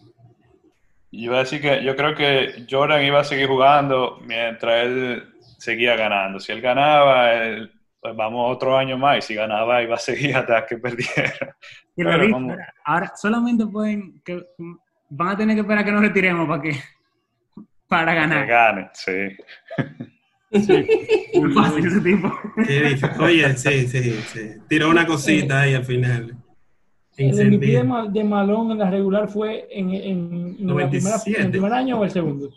[1.11, 5.25] iba a decir que yo creo que Jordan iba a seguir jugando mientras él
[5.59, 6.39] seguía ganando.
[6.41, 10.37] Si él ganaba, él- pues vamos otro año más y si ganaba iba a seguir
[10.37, 11.57] hasta que perdiera.
[11.97, 14.47] Y lo dice, como- ahora solamente pueden, que,
[15.09, 16.77] van a tener que esperar a que nos retiremos para que,
[17.89, 18.47] para Que ganar.
[18.47, 19.13] gane, sí.
[21.41, 22.33] Muy fácil ese tipo.
[23.21, 24.51] Oye, sí, sí, sí.
[24.69, 26.37] Tiró una cosita ahí al final.
[27.17, 27.85] ¿El MVP de, Incendio.
[27.85, 31.73] Ma- de Malone en la regular fue en, en, en la primera- en el primer
[31.73, 32.51] año o el segundo?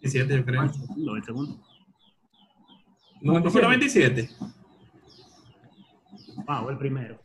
[0.00, 0.70] 17, yo creo.
[0.96, 1.60] Lo del segundo.
[3.20, 4.28] No, no fue 97.
[6.46, 7.18] Wow, el primero.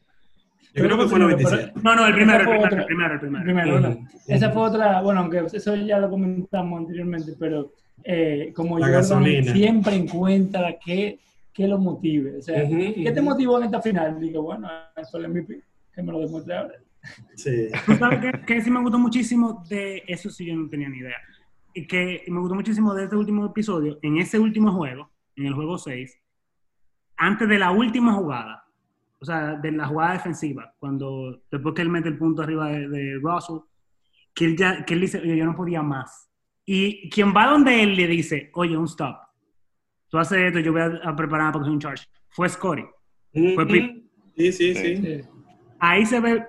[0.73, 1.73] Yo creo que fue 97.
[1.81, 2.79] No, no, el primero, el primero, otra.
[2.79, 3.43] el primero, el primero.
[3.43, 3.97] Primero.
[4.27, 7.71] Esa fue otra, bueno, aunque eso ya lo comentamos anteriormente, pero
[8.03, 9.51] eh, como gasolina.
[9.51, 11.19] siempre encuentra qué,
[11.53, 12.37] qué lo motive.
[12.37, 13.29] O sea, Ujú, ¿qué te ujú.
[13.29, 14.19] motivó en esta final?
[14.19, 14.69] Digo, bueno,
[15.09, 15.61] fue el MVP,
[15.93, 16.75] que me lo demuestre ahora.
[17.35, 17.69] Sí.
[17.85, 20.29] ¿Tú sabes qué, qué sí me gustó muchísimo de eso?
[20.29, 21.17] Sí, yo no tenía ni idea.
[21.73, 25.53] Y que me gustó muchísimo de este último episodio, en ese último juego, en el
[25.53, 26.19] juego 6,
[27.17, 28.63] antes de la última jugada,
[29.21, 32.87] o sea, de la jugada defensiva, cuando después que él mete el punto arriba de,
[32.87, 33.57] de Russell,
[34.33, 36.29] que él, ya, que él dice, oye, yo no podía más.
[36.65, 39.17] Y quien va donde él le dice, oye, un stop.
[40.07, 42.05] Tú haces esto, yo voy a, a preparar para que sea un charge.
[42.29, 42.83] Fue Scotty.
[43.55, 43.67] Fue.
[43.67, 44.05] Pip.
[44.35, 44.95] Sí, sí, sí.
[44.97, 45.21] Sí.
[45.79, 46.45] ahí se ve,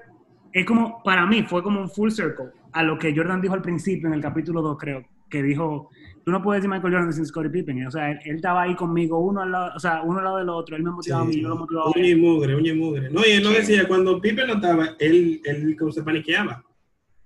[0.53, 3.63] es como, para mí, fue como un full circle a lo que Jordan dijo al
[3.63, 5.89] principio en el capítulo 2, creo, que dijo,
[6.25, 8.75] tú no puedes decir Michael Jordan sin Scottie Pippen, o sea, él, él estaba ahí
[8.75, 11.27] conmigo, uno al lado, o sea, uno al lado del otro, él me motivaba a
[11.27, 11.41] mí, Sí.
[11.43, 13.11] yo lo motivaba Uña y mugre, uña y mugre.
[13.11, 13.57] No, y él lo Sí.
[13.57, 16.63] decía, cuando Pipe no estaba, él, él como se paniqueaba.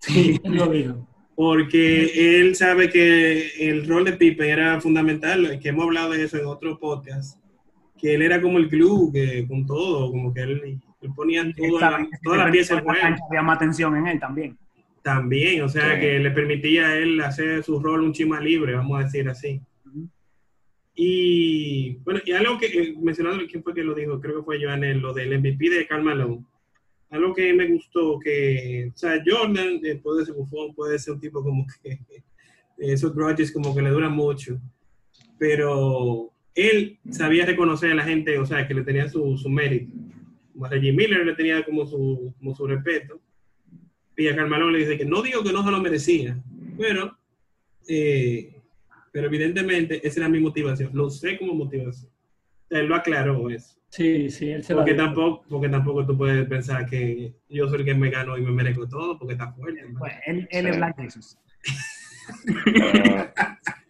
[0.01, 1.09] Sí, él lo dijo.
[1.37, 6.37] Porque él sabe que el rol de Pippen era fundamental, que hemos hablado de eso
[6.39, 7.41] en otro podcast,
[7.99, 11.55] que él era como el glue, que con todo, como que él, él ponía Él
[11.57, 13.01] toda, sabe la- toda la pieza en juego.
[13.31, 14.57] Había más tensión en él también.
[15.05, 16.01] También, o sea, Sí.
[16.01, 19.61] que le permitía a él hacer su rol un chima libre, vamos a decir así.
[20.95, 24.63] Y bueno, y algo que eh, mencionando quién fue que lo dijo, creo que fue
[24.63, 26.45] Joanel, lo del MVP de Karl Malone.
[27.11, 31.21] Algo que me gustó, que, o sea, Jordan eh, puede ser bufón, puede ser un
[31.21, 31.99] tipo como que
[32.79, 34.59] esos grudges como que le duran mucho,
[35.39, 39.93] pero él sabía reconocer a la gente, o sea, que le tenía su, su mérito.
[40.53, 43.21] Como a Reggie Miller le tenía como su, como su respeto.
[44.17, 46.37] Y a Carmelo le dice que no digo que no se lo merecía,
[46.79, 47.17] pero,
[47.89, 48.61] eh,
[49.13, 50.91] pero evidentemente esa era mi motivación.
[50.95, 52.11] Lo sé como motivación.
[52.71, 53.79] Él lo aclaró eso.
[53.89, 57.85] Sí, sí, él se Porque tampoco, porque tampoco tú puedes pensar que yo soy el
[57.85, 59.85] que me gano y me merezco todo, porque está fuerte.
[59.99, 60.77] Pues, él, él es.
[60.77, 61.39] Black Jesus.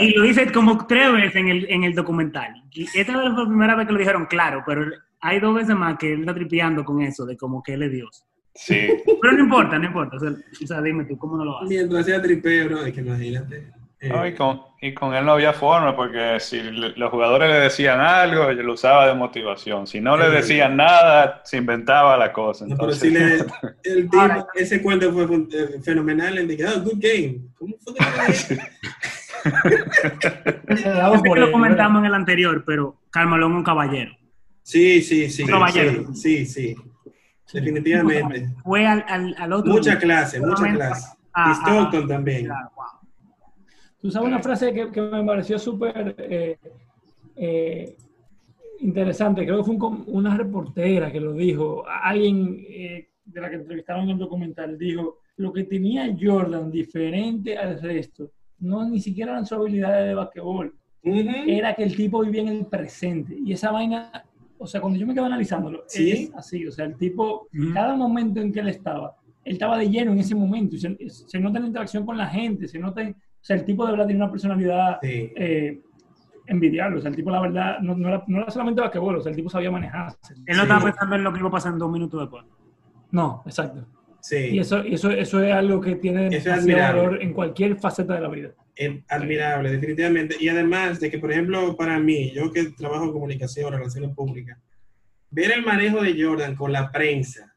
[0.00, 2.64] Y lo dice como tres veces en el, en el documental.
[2.72, 4.86] Y esta fue la primera vez que lo dijeron, claro, pero
[5.20, 7.92] hay dos veces más que él está tripeando con eso, de como que él es
[7.92, 8.24] Dios.
[8.60, 8.88] Sí.
[9.22, 10.16] Pero no importa, no importa.
[10.16, 11.68] O sea, o sea, dime tú, ¿cómo no lo haces?
[11.68, 12.84] Mientras sea tripeo, ¿no?
[12.84, 13.70] Es que imagínate.
[14.00, 17.48] Eh, No, y, con, y con él no había forma, porque si le- los jugadores
[17.50, 19.86] le decían algo, él lo usaba de motivación.
[19.86, 20.30] Si no le Sí.
[20.36, 22.64] decían nada, se inventaba la cosa.
[22.66, 23.34] no, pero Entonces, sí le,
[23.96, 26.46] el tipo, Ahora- ese cuento fue eh, fenomenal.
[26.46, 27.38] De que, oh, good game.
[27.58, 28.58] ¿Cómo fue que
[31.40, 34.12] lo él, comentamos en el anterior, pero Carmelo es un caballero.
[34.62, 35.42] Sí, sí, sí.
[35.44, 36.14] Un caballero.
[36.14, 36.76] Sí, sí, sí.
[37.52, 38.54] Definitivamente.
[38.62, 39.72] Fue al, al, al otro.
[39.72, 41.08] Mucha clase, mucha clase.
[41.32, 42.48] a- Y a- Stockton también.
[42.48, 42.84] wow.
[44.00, 46.58] Tú sabes una frase que, que me pareció súper eh,
[47.36, 47.96] eh,
[48.80, 53.56] interesante, creo que fue un una reportera que lo dijo, alguien eh, de la que
[53.56, 58.30] entrevistaron en el documental, dijo, lo que tenía Jordan diferente al resto,
[58.60, 62.66] no ni siquiera eran sus habilidades de basquetbol, era que el tipo vivía en el
[62.66, 63.36] presente.
[63.44, 64.24] Y esa vaina,
[64.58, 66.10] o sea, cuando yo me quedo analizándolo, Sí.
[66.10, 69.88] es así, o sea, el tipo, cada momento en que él estaba, él estaba de
[69.88, 73.02] lleno en ese momento, y se, se nota la interacción con la gente, se nota,
[73.02, 75.32] o sea, el tipo de verdad tiene una personalidad Sí.
[75.36, 75.80] eh,
[76.46, 79.20] envidiable, o sea, el tipo la verdad no, no era, no era solamente basquetbol, o
[79.20, 80.16] sea, el tipo sabía manejarse.
[80.34, 80.60] Él no Sí.
[80.62, 82.44] estaba pensando en lo que iba a pasar en dos minutos después.
[83.10, 83.80] No, exacto.
[83.80, 83.84] Y
[84.20, 84.58] Sí.
[84.58, 88.20] eso, y eso, eso es algo que tiene Eso es valor en cualquier faceta de
[88.20, 88.50] la vida.
[88.80, 90.36] Es admirable, definitivamente.
[90.38, 94.56] Y además de que, por ejemplo, para mí, yo que trabajo en comunicación, relaciones públicas,
[95.30, 97.52] ver el manejo de Jordan con la prensa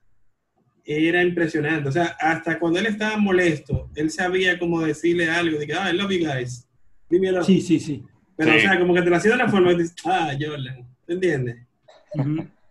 [0.84, 1.90] era impresionante.
[1.90, 5.92] O sea, hasta cuando él estaba molesto, él sabía como decirle algo, de que, ah,
[5.94, 6.68] I love you guys.
[7.10, 7.46] Leave me alone".
[7.46, 8.04] Sí, sí, sí.
[8.36, 8.58] Pero, Sí.
[8.58, 11.14] o sea, como que te lo hacía de una forma que dices, ah, Jordan, ¿te
[11.14, 11.58] entiendes?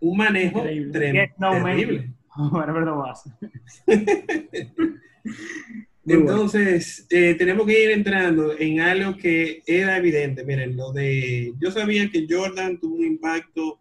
[0.00, 0.92] Un manejo Increíble.
[0.98, 1.76] trem- Yes, no, man.
[1.76, 2.10] terrible.
[2.84, 3.24] The was.
[6.14, 6.32] Muy bueno.
[6.32, 10.44] Entonces, eh, tenemos que ir entrando en algo que era evidente.
[10.44, 11.52] Miren, lo de.
[11.60, 13.80] Yo sabía que Jordan tuvo un impacto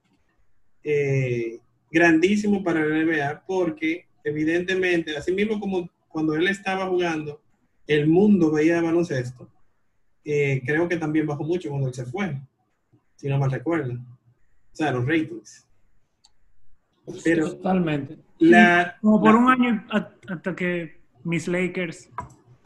[0.83, 1.59] eh,
[1.91, 7.41] grandísimo para la NBA porque, evidentemente, así mismo como cuando él estaba jugando,
[7.87, 9.49] el mundo veía baloncesto.
[10.25, 12.39] eh, creo que también bajó mucho cuando él se fue,
[13.15, 13.93] si no mal recuerdo.
[13.93, 15.65] O sea, los ratings.
[17.23, 18.17] Pero Totalmente.
[18.37, 18.97] la.
[19.01, 22.09] Como por la- un año hasta que mis Lakers.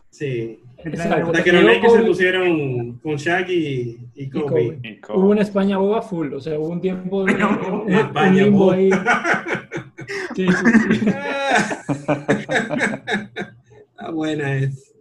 [0.10, 0.60] Sí.
[0.86, 1.28] Exacto.
[1.32, 4.44] Hasta que los Lakers se Kobe pusieron con Shaq y, y Kobe.
[4.46, 4.80] Kobe.
[4.84, 7.94] y Hubo con- una España boba full, o sea, hubo un tiempo de un, un
[7.94, 8.76] España limbo boba.
[8.76, 8.90] ahí.
[10.36, 11.08] Sí, sí, sí.
[13.98, 14.94] ah, buena es.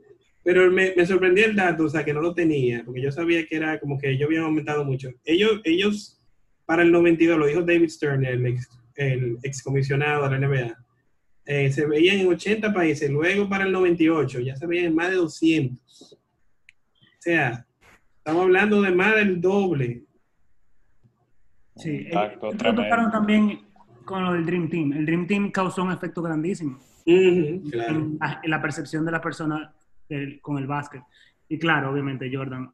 [0.45, 3.47] Pero me, me sorprendió el dato, o sea, que no lo tenía, porque yo sabía
[3.47, 5.11] que era como que yo había aumentado mucho.
[5.25, 6.21] Ellos, ellos
[6.67, 10.82] para el 92, lo dijo David Stern, el ex, el excomisionado de la NBA,
[11.53, 15.11] eh, se veían en 80 países, luego para el 98 ya se veían en más
[15.11, 16.13] de 200.
[16.13, 16.19] O
[17.19, 17.67] sea,
[18.19, 20.05] estamos hablando de más del doble.
[21.77, 22.07] Sí.
[22.59, 22.83] Tremendo.
[22.83, 23.61] tocaron también
[24.05, 24.93] con lo del Dream Team.
[24.93, 27.97] El Dream Team causó un efecto grandísimo claro.
[27.97, 29.75] en, la, en la percepción de la persona
[30.09, 31.03] del- con el básquet.
[31.49, 32.71] Y claro, obviamente, Jordan.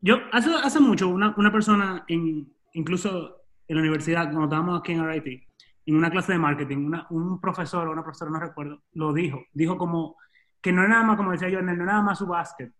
[0.00, 4.92] Yo, hace, hace mucho, una, una persona, en, incluso en la universidad, cuando estábamos aquí
[4.92, 5.42] en RIT,
[5.86, 9.42] en una clase de marketing, una- un profesor o una profesora, no recuerdo, lo dijo.
[9.52, 10.16] Dijo como
[10.60, 12.72] que no era nada más, como decía Jordan, no era nada más su básquet.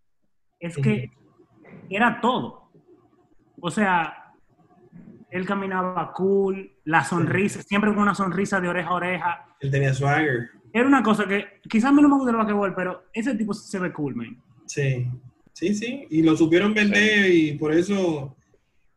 [0.61, 1.11] Es que
[1.91, 2.71] era todo.
[3.61, 4.33] O sea,
[5.31, 9.47] él caminaba cool, la sonrisa, siempre con una sonrisa de oreja a oreja.
[9.61, 10.51] Él tenía swagger.
[10.73, 13.53] Era una cosa que quizás a mí no me gusta el basquetbol, pero ese tipo
[13.53, 14.41] se ve cool, man.
[14.67, 15.07] Sí,
[15.53, 16.07] sí, sí.
[16.11, 18.37] Y lo supieron vender y por eso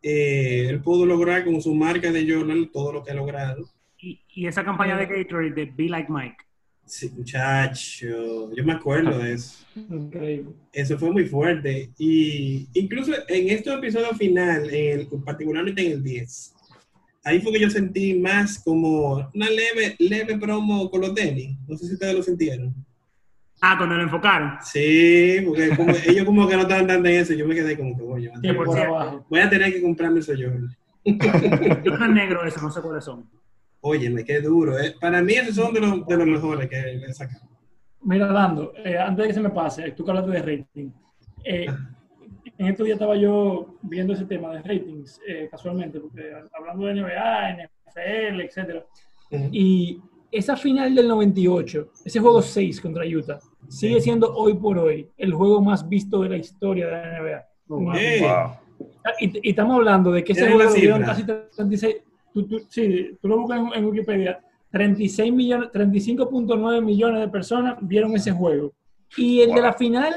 [0.02, 3.66] eh, él pudo lograr con su marca de Jordan todo lo que ha logrado.
[4.06, 6.38] Y, y esa campaña de Gatorade de Be Like Mike.
[6.86, 9.66] Sí, muchacho, yo me acuerdo de eso.
[9.76, 10.52] Increíble.
[10.72, 11.90] Eso fue muy fuerte.
[11.98, 16.54] Y incluso en este episodio final, en el- particularmente en el 10,
[17.24, 21.58] ahí fue que yo sentí más como una leve, leve promo con los tenis.
[21.68, 22.76] No sé si ustedes lo sintieron.
[23.62, 24.52] Ah, cuando lo enfocaron.
[24.62, 27.34] Sí, porque como- ellos como que no estaban dando en eso.
[27.34, 28.30] Yo me quedé como que,
[28.86, 29.26] abajo.
[29.28, 30.50] voy a tener que comprarme eso yo.
[31.84, 33.28] Yo tan negro eso, no sé cuáles son.
[33.88, 34.80] Óyeme, qué duro.
[34.80, 34.96] ¿eh?
[35.00, 37.46] Para mí esos son de los, de los mejores que le he sacado.
[38.02, 40.90] Mira, Dando, eh, antes de que se me pase, tú que hablaste de rating.
[41.44, 41.68] eh,
[42.58, 46.94] en estos días estaba yo viendo ese tema de ratings, eh, casualmente, porque hablando de
[46.96, 48.86] NBA, NFL, etcétera.
[49.30, 49.50] Ujú.
[49.52, 50.00] Y
[50.32, 55.34] esa final del 98, ese juego 6 contra Utah, sigue siendo hoy por hoy el
[55.34, 58.00] juego más visto de la historia de la NBA.
[58.00, 58.52] Ey, Wow.
[59.20, 61.06] Y, y estamos hablando de que ese juego lo cifra.
[61.06, 61.96] casi 36,
[62.36, 64.40] tú, tú- sí, tú lo buscas en, en Wikipedia,
[64.72, 68.74] 36 millones, 35.9 millones de personas vieron ese juego.
[69.18, 70.14] Y el de la final,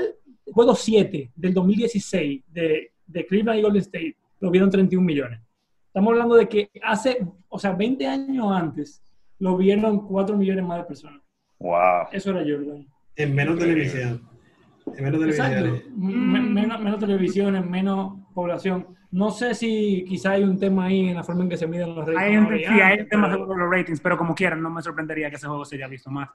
[0.53, 5.41] juego 7 del 2016 de, de Cleveland y Golden State, lo vieron 31 millones.
[5.87, 9.01] Estamos hablando de que hace, o sea, 20 años antes,
[9.39, 11.23] lo vieron 4 millones más de personas.
[11.61, 12.09] Wow.
[12.13, 12.87] Eso era Jordan.
[13.17, 13.85] En menos Increíble.
[13.91, 14.29] televisión.
[14.97, 15.55] En menos Exacto.
[15.63, 15.93] televisión.
[16.33, 18.87] Me- menos, menos televisiones, menos población.
[19.11, 21.95] No sé si quizá hay un tema ahí en la forma en que se miden
[21.95, 22.19] los ratings.
[22.23, 24.81] Hay, un- sí, hay antes, temas pero de los ratings, pero como quieran, no me
[24.83, 26.29] sorprendería que ese juego se haya visto más.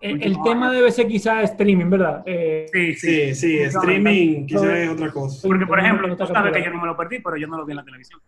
[0.00, 2.22] el, el tema debe ser quizá streaming, ¿verdad?
[2.26, 3.10] Eh, Sí, sí.
[3.10, 5.46] Sí, sí, streaming quizás es otra cosa.
[5.48, 7.46] Porque, por ejemplo, no tú está sabes que yo no me lo perdí, pero yo
[7.46, 8.20] no lo vi en la televisión.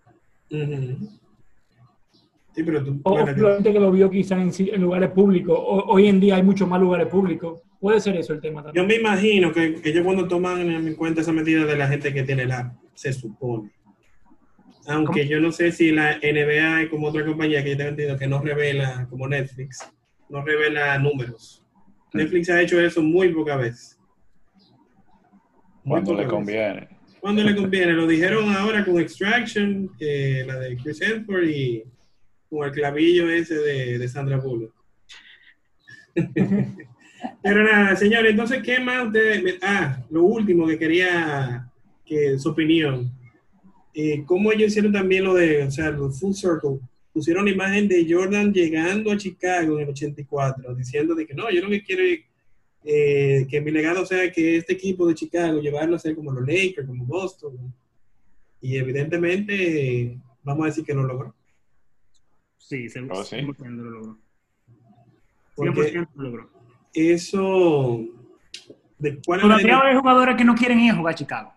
[2.55, 3.01] Sí, pero tú.
[3.03, 5.57] O bueno, gente que lo vio quizá en, en lugares públicos.
[5.59, 7.61] O- hoy en día hay muchos más lugares públicos.
[7.81, 8.87] Puede ser eso el tema yo también.
[8.87, 12.47] me imagino que ellos cuando toman en cuenta esa medida de la gente que tiene
[12.47, 13.71] la app, se supone.
[14.87, 18.19] Aunque yo no sé si la NBA es como otra compañía que yo tengo entendido
[18.19, 19.91] que no revela, como Netflix,
[20.29, 21.65] no revela números.
[22.13, 23.99] Netflix ha hecho eso muy poca vez.
[25.85, 26.89] Muy Cuando le conviene.
[27.21, 27.93] Cuando le conviene.
[27.93, 31.85] Lo dijeron ahora con Extraction, que la de Chris Hemsworth y
[32.49, 34.75] con el clavillo ese de, de Sandra Bullock.
[37.43, 39.59] Pero nada, señores, entonces, ¿qué más ustedes?
[39.63, 41.71] Ah, lo último que quería,
[42.05, 43.11] que su opinión.
[43.95, 46.81] Eh, ¿Cómo ellos hicieron también lo de, o sea, los Full Circle?
[47.13, 51.49] Pusieron la imagen de Jordan llegando a Chicago en el 84, diciendo de que no,
[51.51, 52.21] yo lo que quiero es
[52.85, 56.47] eh, que mi legado sea que este equipo de Chicago, llevarlo a ser como los
[56.47, 57.73] Lakers, como Boston.
[58.61, 61.35] Y evidentemente, vamos a decir que lo logró.
[62.59, 63.37] Sí, se, Oh, sí.
[63.37, 64.19] 100% lo logró.
[65.55, 66.51] Porque 100% lo logró.
[66.93, 68.05] eso...
[68.99, 71.54] ¿De cuál es la Todavía hay jugadores que no quieren ir a jugar a Chicago.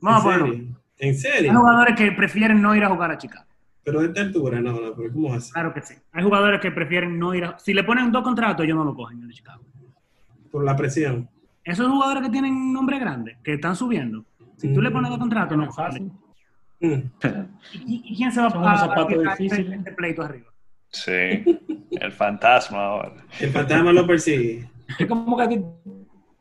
[0.00, 0.46] Vamos a ¿En ponerlo.
[0.56, 0.76] serio?
[0.98, 1.54] ¿En Hay serio?
[1.54, 3.44] jugadores que prefieren no ir a jugar a Chicago.
[3.82, 5.52] Pero de esta altura, no, no, pero ¿cómo hace?
[5.52, 5.94] Claro que sí.
[6.12, 7.58] Hay jugadores que prefieren no ir a...
[7.58, 9.62] Si le ponen dos contratos, ellos no lo cogen el de Chicago.
[10.52, 11.28] Por la presión.
[11.64, 14.24] Esos jugadores que tienen nombre grande, que están subiendo,
[14.56, 16.10] si tú le pones dos contratos, No fácil.
[16.80, 16.94] Mm.
[17.86, 19.06] ¿Y, y quién se va a
[19.38, 19.78] difíciles.
[19.78, 20.46] este pleito arriba?
[20.90, 21.10] Sí.
[21.90, 23.12] El fantasma ahora.
[23.38, 24.68] El fantasma lo persigue.
[24.98, 25.62] Es como que a ti-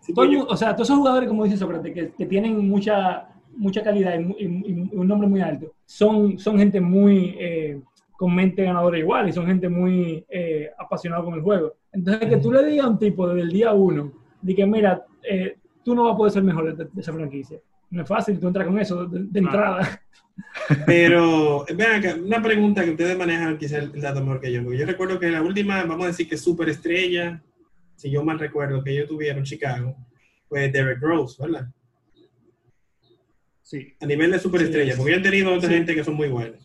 [0.02, 3.28] Sí, todo el o sea, todos esos jugadores, como dice Sócrates, que, que tienen mucha,
[3.60, 7.80] mucha calidad y, y- y un nombre muy alto, son, son gente muy eh,
[8.18, 11.74] con mente ganadora igual y son gente muy eh, apasionada con el juego.
[11.92, 15.06] Entonces, que tú le digas a un tipo desde el día uno, de que mira,
[15.24, 17.60] eh, tú no vas a poder ser mejor de, de esa franquicia.
[17.92, 20.02] No es fácil, tú entras con eso de, de entrada.
[20.86, 24.64] Pero, vean acá, una pregunta que ustedes manejan quizás el dato mejor que yo.
[24.64, 27.42] Porque yo recuerdo que la última, vamos a decir que superestrella,
[27.96, 29.96] si yo mal recuerdo, que ellos tuvieron Chicago,
[30.48, 31.68] fue Derek Rose, ¿verdad?
[33.70, 34.98] Sí, A nivel de superestrella, Sí.
[34.98, 35.76] porque yo he tenido otra Sí.
[35.76, 36.58] gente que son muy buenos.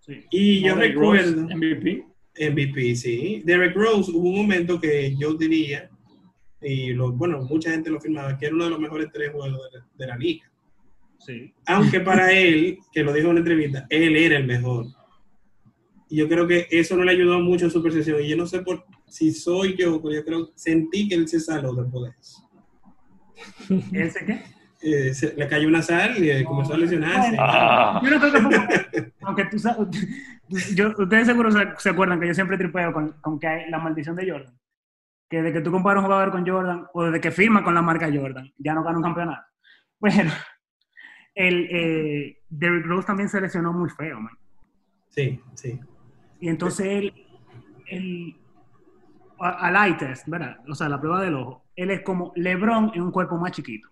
[0.00, 0.20] sí.
[0.30, 2.04] Y yo Rose, recuerdo, MVP.
[2.38, 3.42] MVP, sí.
[3.46, 5.88] Derek Rose, hubo un momento que yo diría,
[6.60, 9.72] y lo, bueno, mucha gente lo firmaba, que era uno de los mejores tres jugadores
[9.72, 10.44] de, la- de la liga.
[11.18, 11.54] sí.
[11.66, 14.86] Aunque para él, que lo dijo en una entrevista, él era el mejor.
[16.10, 18.22] Y yo creo que eso no le ayudó mucho en su percepción.
[18.22, 21.40] Y yo no sé por si soy yo, pero yo creo sentí que él se
[21.40, 22.42] saló después de eso.
[23.92, 24.55] ¿Ese qué?
[24.88, 27.36] Eh, se- le cayó una sal y eh, comenzó a lesionarse.
[27.40, 29.88] Ah, Yo no creo que fue Aunque tú sabes,
[30.76, 33.78] yo, ustedes seguro se, se acuerdan que yo siempre tripeo con, con que hay la
[33.78, 34.54] maldición de Jordan.
[35.28, 37.82] Que de que tú comparas un jugador con Jordan o desde que firma con la
[37.82, 39.42] marca Jordan, ya no gana un campeonato.
[39.98, 40.30] Bueno,
[41.34, 44.34] el, eh, Derrick Rose también se lesionó muy feo, man.
[45.08, 45.80] Sí, sí.
[46.38, 47.12] Y entonces él,
[47.88, 48.36] él
[49.38, 50.58] al eye test, ¿verdad?
[50.68, 53.88] O sea, la prueba del ojo, él es como LeBron en un cuerpo más chiquito.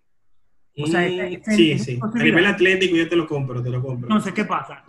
[0.77, 2.01] O sea, ese- ese- sí, sí.
[2.03, 4.09] A nivel atlético yo te lo compro, te lo compro.
[4.09, 4.83] Entonces, ¿qué pasa?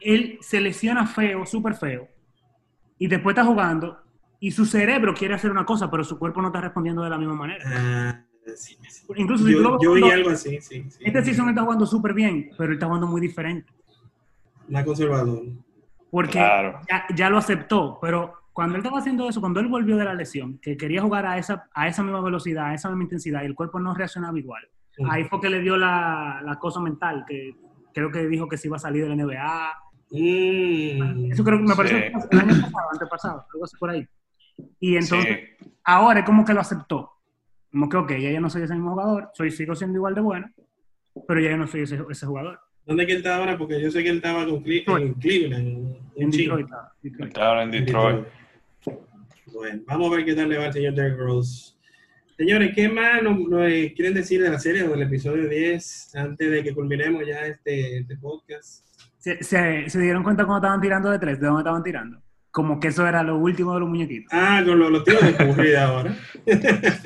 [0.00, 2.08] Él se lesiona feo, súper feo,
[2.98, 3.98] y después está jugando,
[4.40, 7.18] y su cerebro quiere hacer una cosa, pero su cuerpo no está respondiendo de la
[7.18, 7.64] misma manera.
[7.66, 8.24] Ah,
[8.56, 9.06] sí, sí.
[9.16, 10.84] Incluso si tú Yo, lo- yo vi lo- algo así, sí.
[10.88, 10.98] sí.
[11.04, 13.70] Este season está jugando súper bien, pero él está jugando muy diferente.
[14.68, 15.42] Más conservador.
[16.10, 16.80] Porque Claro.
[16.90, 20.14] ya, ya lo aceptó, pero cuando él estaba haciendo eso, cuando él volvió de la
[20.14, 23.46] lesión, que quería jugar a esa, a esa misma velocidad, a esa misma intensidad, y
[23.46, 24.62] el cuerpo no reaccionaba igual,
[25.08, 27.52] ahí fue que le dio la, la cosa mental, que
[27.94, 29.72] creo que dijo que se iba a salir de la NBA.
[30.12, 32.12] Mm, Eso creo que me parece Sí.
[32.12, 34.06] fue el año pasado, antepasado, algo así por ahí.
[34.80, 35.66] Y entonces, sí.
[35.84, 37.10] ahora es como que lo aceptó.
[37.70, 40.20] Como que, ok, ya yo no soy ese mismo jugador, soy, sigo siendo igual de
[40.20, 40.50] bueno,
[41.28, 42.58] pero ya yo no soy ese, ese jugador.
[42.84, 43.56] ¿Dónde es que él está ahora?
[43.56, 45.14] Porque yo sé que él estaba con Cleveland.
[45.22, 46.66] en- en En Detroit.
[47.20, 48.26] Estaba en Detroit.
[49.52, 51.74] Bueno, vamos a ver qué tal le va al señor Derrick Rose.
[52.36, 56.16] Señores, ¿qué más nos, nos, eh, quieren decir de la serie o del episodio 10
[56.16, 58.86] antes de que culminemos ya este, este podcast?
[59.18, 62.22] Se, se, se dieron cuenta cuando estaban tirando de tres, de dónde estaban tirando.
[62.50, 64.32] Como que eso era lo último de los muñequitos.
[64.32, 66.16] Ah, con los, los tiros de Curry de ahora.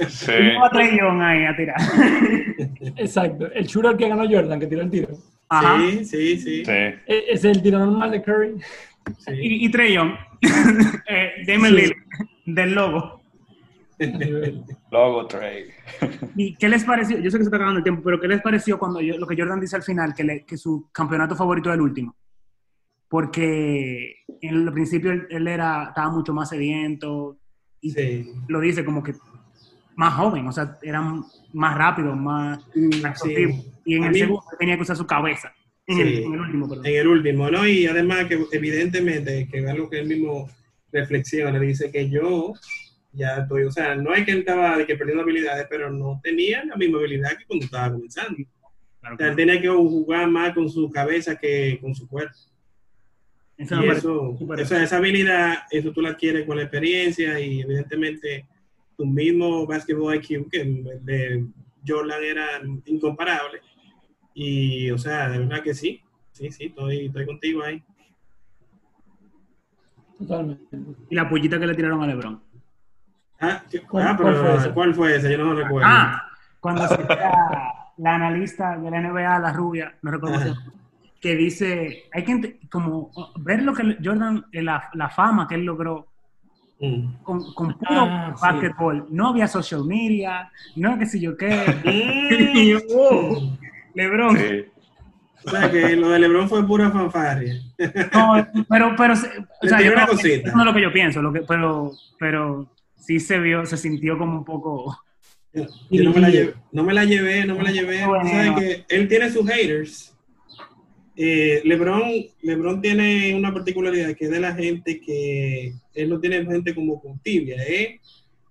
[0.09, 0.27] Sí.
[0.27, 1.77] Tengo a Trey Young ahí a tirar.
[2.97, 3.51] Exacto.
[3.53, 5.09] El shooter que ganó Jordan, que tiró el tiro.
[5.49, 5.79] Ajá.
[5.81, 6.65] Sí, sí, sí.
[6.65, 6.71] Sí.
[6.71, 8.55] E- es el tiro normal de Curry.
[9.19, 9.33] sí.
[9.33, 10.13] Y, y Trey Young,
[11.09, 11.93] eh, Damon Sí.
[12.47, 13.21] Del lobo.
[14.91, 15.73] Logo trade.
[16.37, 17.19] ¿Y qué les pareció?
[17.21, 19.27] Yo sé que se está acabando el tiempo, pero ¿qué les pareció cuando yo- lo
[19.27, 22.17] que Jordan dice al final, que, le- que su campeonato favorito es el último?
[23.09, 27.37] Porque en el principio él, él era, estaba mucho más sediento
[27.81, 28.33] y Sí.
[28.49, 29.15] lo dice como que
[29.97, 31.01] más joven, o sea, era
[31.53, 32.59] más rápido, más
[33.05, 33.53] activo.
[33.53, 33.71] sí.
[33.85, 35.53] Y en A el mí- segundo tenía que usar su cabeza.
[35.87, 36.03] En, Sí.
[36.03, 36.87] el, en el último, perdón.
[36.87, 37.69] En el último, ¿no?
[37.69, 40.49] Y además que evidentemente, que es algo que él mismo
[40.95, 42.55] reflexiona, dice que yo
[43.13, 46.21] ya estoy, o sea, no es que él estaba de que perdiendo habilidades, pero no
[46.23, 48.37] tenía la misma habilidad que cuando estaba comenzando.
[49.01, 52.35] Claro O sea, él tenía que jugar más con su cabeza que con su cuerpo.
[53.57, 57.39] Eso Y eso, súper- o sea, esa habilidad, eso tú la adquieres con la experiencia
[57.39, 58.47] y evidentemente
[58.97, 60.65] tu mismo basketball IQ, que
[61.03, 61.47] de
[61.87, 62.47] Jordan era
[62.87, 63.61] incomparable.
[64.35, 66.01] Y, o sea, de verdad que sí,
[66.33, 67.81] sí, sí, estoy, estoy contigo ahí.
[70.19, 70.79] Totalmente.
[71.11, 72.41] Y la pollita que le tiraron a LeBron.
[73.41, 74.75] Ah, ¿qué- ¿Cuál- ah, cuál pero fue?
[74.75, 75.33] ¿cuál fue ese?
[75.33, 75.89] Yo no lo recuerdo.
[75.91, 76.23] Ah,
[76.61, 80.55] cuando se era la analista de la NBA, la rubia, no recuerdo
[81.21, 83.11] que dice, hay que como
[83.41, 86.09] ver lo que Jordan, eh, la, la fama que él logró
[86.81, 87.23] Mm.
[87.23, 88.43] con, con puro Ah, sí.
[88.43, 89.07] básquetbol.
[89.11, 91.49] No había social media, no qué sé yo qué.
[93.95, 94.37] LeBron.
[94.37, 94.65] Sí.
[95.47, 97.55] O sea, que lo de LeBron fue pura fanfarria.
[98.13, 99.17] No, pero, pero, o
[99.69, 100.49] sea, yo una no- cosita.
[100.49, 103.77] eso no es lo que yo pienso, lo que, pero, pero sí se vio, se
[103.77, 104.97] sintió como un poco.
[105.53, 108.05] Yo, yo no, me la llevé, no me la llevé, no me la llevé.
[108.07, 108.29] Bueno.
[108.29, 110.11] ¿Sabes que Él tiene sus haters.
[111.17, 112.03] Eh, LeBron,
[112.43, 117.01] LeBron tiene una particularidad que es de la gente que él no tiene gente como
[117.01, 118.01] con tibia, ¿eh?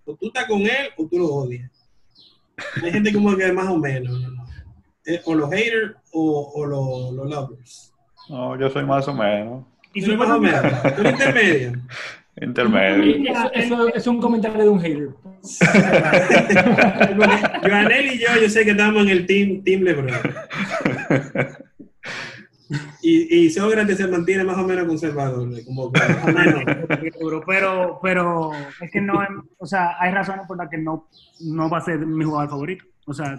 [0.06, 1.70] O tú estás con él o tú lo odias.
[2.82, 4.44] Hay gente como que más o menos, no, no.
[5.04, 7.92] Eh, o los haters o, o los, los lovers.
[8.28, 9.64] No, yo soy más o menos.
[9.92, 10.62] Y eres más o menos,
[10.96, 11.72] tú eres intermedio.
[12.40, 13.32] Intermedio.
[13.52, 15.08] Eso, eso es un comentario de un hater.
[17.62, 20.10] Joanel y yo, yo sé que estamos en el team, team LeBron.
[23.02, 26.64] Y, y Sócrates se mantiene más o menos conservador, como que más o menos.
[27.12, 29.20] Seguro, pero, pero es que no,
[29.58, 31.06] o sea, hay razones por las que no,
[31.40, 32.86] no va a ser mi jugador favorito.
[33.06, 33.38] O sea,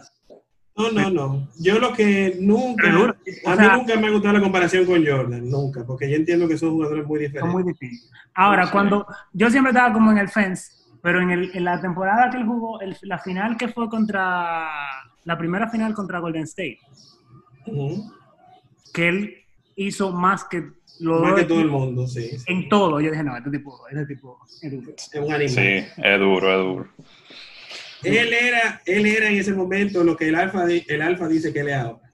[0.77, 1.47] No, no, no.
[1.57, 3.01] Yo lo que nunca, a mí
[3.57, 6.71] sea- nunca me ha gustado la comparación con Jordan, nunca, porque yo entiendo que son
[6.71, 7.53] jugadores muy son diferentes.
[7.53, 8.11] muy distintos.
[8.33, 10.71] Ahora, cuando yo siempre estaba como en el fence,
[11.01, 14.67] pero en, el, en la temporada que él jugó, el- la final que fue contra,
[15.23, 16.79] la primera final contra Golden State,
[18.93, 19.33] que él
[19.75, 22.21] hizo más que los Más que todo el mundo, sí.
[22.37, 22.43] sí.
[22.47, 22.99] en todo.
[23.01, 24.91] Yo dije, no, este tipo, este tipo es duro.
[24.95, 25.49] Es un animal.
[25.49, 26.87] Sí, es duro, es duro.
[28.05, 31.59] Él era, él era en ese momento lo que el alfa, el alfa dice que
[31.59, 32.13] él es ahora.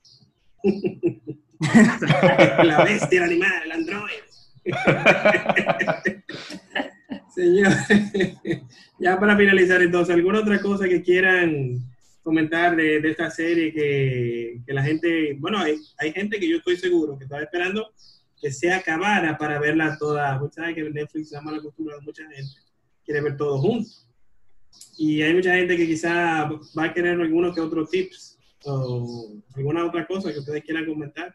[2.64, 4.24] la bestia, el animal, el androide.
[7.34, 7.72] Señor,
[9.00, 11.80] ya para finalizar entonces, ¿alguna otra cosa que quieran
[12.24, 16.58] comentar de, de esta serie que, que la gente, bueno, hay, hay gente que yo
[16.58, 17.92] estoy seguro que estaba esperando
[18.40, 22.02] que se acabara para verla toda, Usted sabe que Netflix se llama la costumbre de
[22.02, 22.60] mucha gente,
[23.06, 23.90] quiere ver todo junto.
[24.98, 29.86] Y hay mucha gente que quizá va a querer algunos que otros tips o alguna
[29.86, 31.34] otra cosa que ustedes quieran comentar.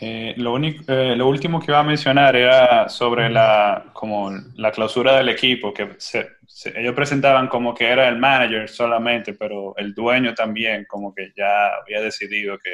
[0.00, 4.72] Eh, lo, único, eh, lo último que iba a mencionar era sobre la, como la
[4.72, 9.76] clausura del equipo, que se- se- ellos presentaban como que era el manager solamente, pero
[9.76, 12.70] el dueño también como que ya había decidido que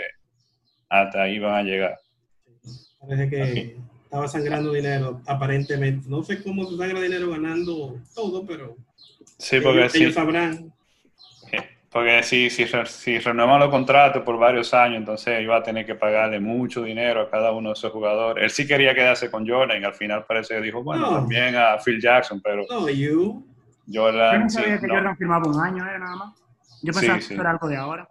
[0.88, 1.98] hasta ahí van a llegar.
[2.98, 3.76] Parece que Así.
[4.04, 6.08] estaba sangrando dinero, aparentemente.
[6.08, 8.74] No sé cómo se sangra dinero ganando todo, pero
[9.38, 10.72] Sí, porque ellos, sí, ellos sabrán.
[11.52, 15.86] eh, porque si, si, si renuevan los contratos por varios años, entonces iba a tener
[15.86, 18.42] que pagarle mucho dinero a cada uno de esos jugadores.
[18.44, 21.16] Él sí quería quedarse con Jordan y al final parece que dijo, bueno, No.
[21.18, 23.46] también a Phil Jackson, pero No, you.
[23.86, 24.94] Yo Jordan no sí, sabía que no.
[24.94, 25.98] Jordan firmaba un año, ¿eh?
[25.98, 26.34] Nada más.
[26.82, 27.28] Yo Sí, pensaba sí.
[27.34, 28.08] que era algo de ahora.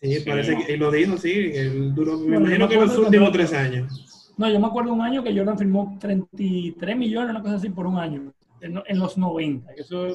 [0.00, 0.28] Sí, Sí.
[0.28, 1.50] parece que y lo dijo, sí.
[1.54, 4.32] Él duró, me imagino yo que los últimos tres años.
[4.36, 7.86] No, yo me acuerdo un año que Jordan firmó 33 millones, una cosa así, por
[7.86, 9.74] un año, en, en los 90.
[9.74, 10.08] que Eso,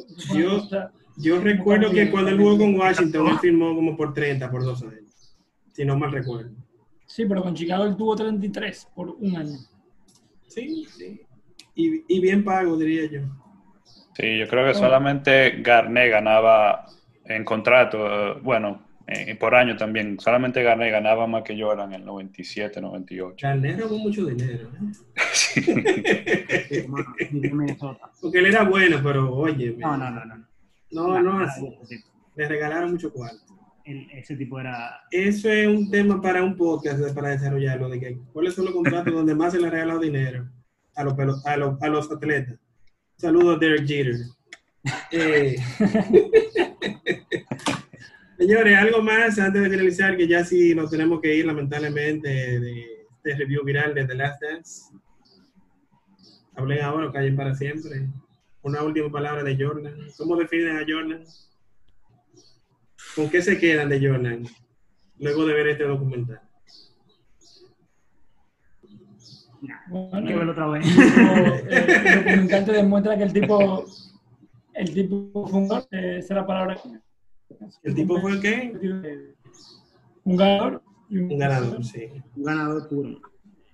[1.18, 4.82] Yo- recuerdo que cuando él jugó con Washington, él firmó como por 30 por dos
[4.84, 5.38] años.
[5.74, 6.52] Si no mal recuerdo.
[7.06, 9.58] sí, pero con Chicago él tuvo 33 por un año.
[10.48, 11.22] Sí, sí.
[11.76, 13.22] Y, y bien pago, diría yo.
[14.16, 16.86] Sí, yo creo que solamente Garnett ganaba
[17.26, 18.82] en contrato, eh, bueno,
[19.14, 23.46] eh, por año también, solamente Garnett ganaba más que Jordan en el 97, 98.
[23.48, 24.70] Garnett robó mucho dinero.
[24.70, 24.92] ¿eh?
[25.34, 25.62] Sí.
[28.22, 30.38] Porque él era bueno, pero oye, No, no, no, no.
[30.92, 31.66] no, no así.
[31.82, 32.10] Ese tipo.
[32.36, 33.54] Le regalaron mucho cuarto.
[33.84, 35.02] El- ese tipo era.
[35.12, 39.14] Eso es un tema para un podcast para desarrollarlo, de que cuáles son los contratos
[39.14, 40.48] donde más se le ha regalado dinero
[40.96, 42.56] a los, a los, a los atletas.
[43.18, 44.16] Saludos a Derek Jeter.
[45.12, 45.58] Eh,
[48.42, 52.28] Señores, algo más antes de finalizar, que ya sí nos tenemos que ir lamentablemente
[52.60, 54.82] de este review viral de The Last Dance.
[56.56, 58.08] Hablen ahora o callen para siempre.
[58.64, 59.96] Una última palabra de Jordan.
[60.18, 61.24] ¿Cómo definen a Jordan?
[63.16, 64.44] ¿Con qué se quedan de Jordan
[65.20, 66.42] luego de ver este documental?
[69.88, 70.88] Bueno, que verlo otra vez.
[70.98, 73.86] el, documental te demuestra que el tipo,
[74.74, 76.82] el tipo fue un eh, esa es la palabra.
[77.84, 79.34] ¿El tipo fue el qué?
[80.24, 80.82] Un ganador.
[81.10, 82.08] y Un ganador, sí.
[82.36, 83.20] Un ganador puro.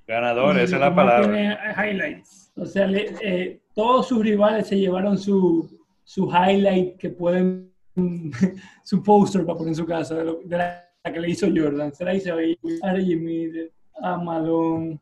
[0.07, 1.23] Ganador, y esa es la palabra.
[1.32, 2.51] tiene highlights.
[2.55, 5.69] O sea, le- eh, todos sus rivales se llevaron su,
[6.03, 7.71] su highlight que pueden,
[8.84, 11.93] su póster para poner en su casa, de, lo- de la que le hizo Jordan.
[11.93, 13.71] Se la hizo ahí a Miller,
[14.01, 14.99] a Malone.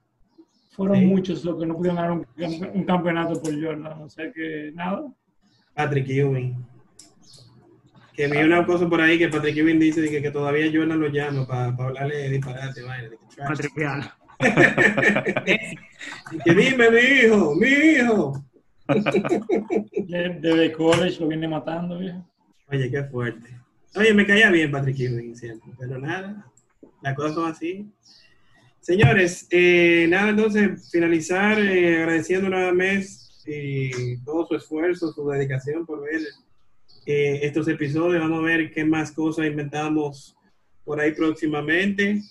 [0.71, 1.05] Fueron Sí.
[1.05, 1.95] muchos los que no pudieron
[2.35, 4.01] ganar un campeonato por Jordan.
[4.01, 5.05] O sea que nada.
[5.73, 6.65] Patrick Ewing.
[8.15, 11.07] Que vi una cosa por ahí que Patrick Ewing dice que, que todavía Jordan lo
[11.09, 13.25] llama para hablarle de disparate, vaina, de que.
[16.45, 18.45] Y dime, mi hijo, mi hijo.
[18.87, 22.25] De- Desde college lo viene matando, viejo.
[22.69, 23.49] Oye, qué fuerte.
[23.95, 26.45] Oye, me caía bien Patrick Ewing siempre, pero nada,
[27.01, 27.89] las cosas son así.
[28.81, 35.85] Señores, eh, nada, entonces finalizar eh, agradeciendo una vez eh, todo su esfuerzo, su dedicación
[35.85, 36.21] por ver
[37.05, 38.21] eh, estos episodios.
[38.21, 40.35] Vamos a ver qué más cosas inventamos
[40.83, 42.21] por ahí próximamente.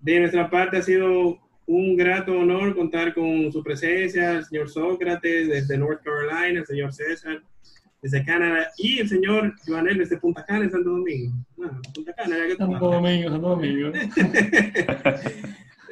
[0.00, 5.48] De nuestra parte ha sido un grato honor contar con su presencia, el señor Sócrates
[5.48, 7.42] desde North Carolina, el señor César
[8.02, 11.34] desde Canadá y el señor Joanel desde Punta Cana, en Santo Domingo.
[11.56, 13.92] Bueno, Punta Cana, ya que Santo Domingo, Santo Domingo.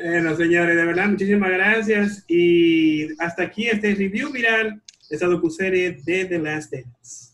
[0.01, 2.25] Bueno, señores, de verdad, muchísimas gracias.
[2.29, 7.28] Y hasta aquí este review viral de esta docuserie de The Last Dance.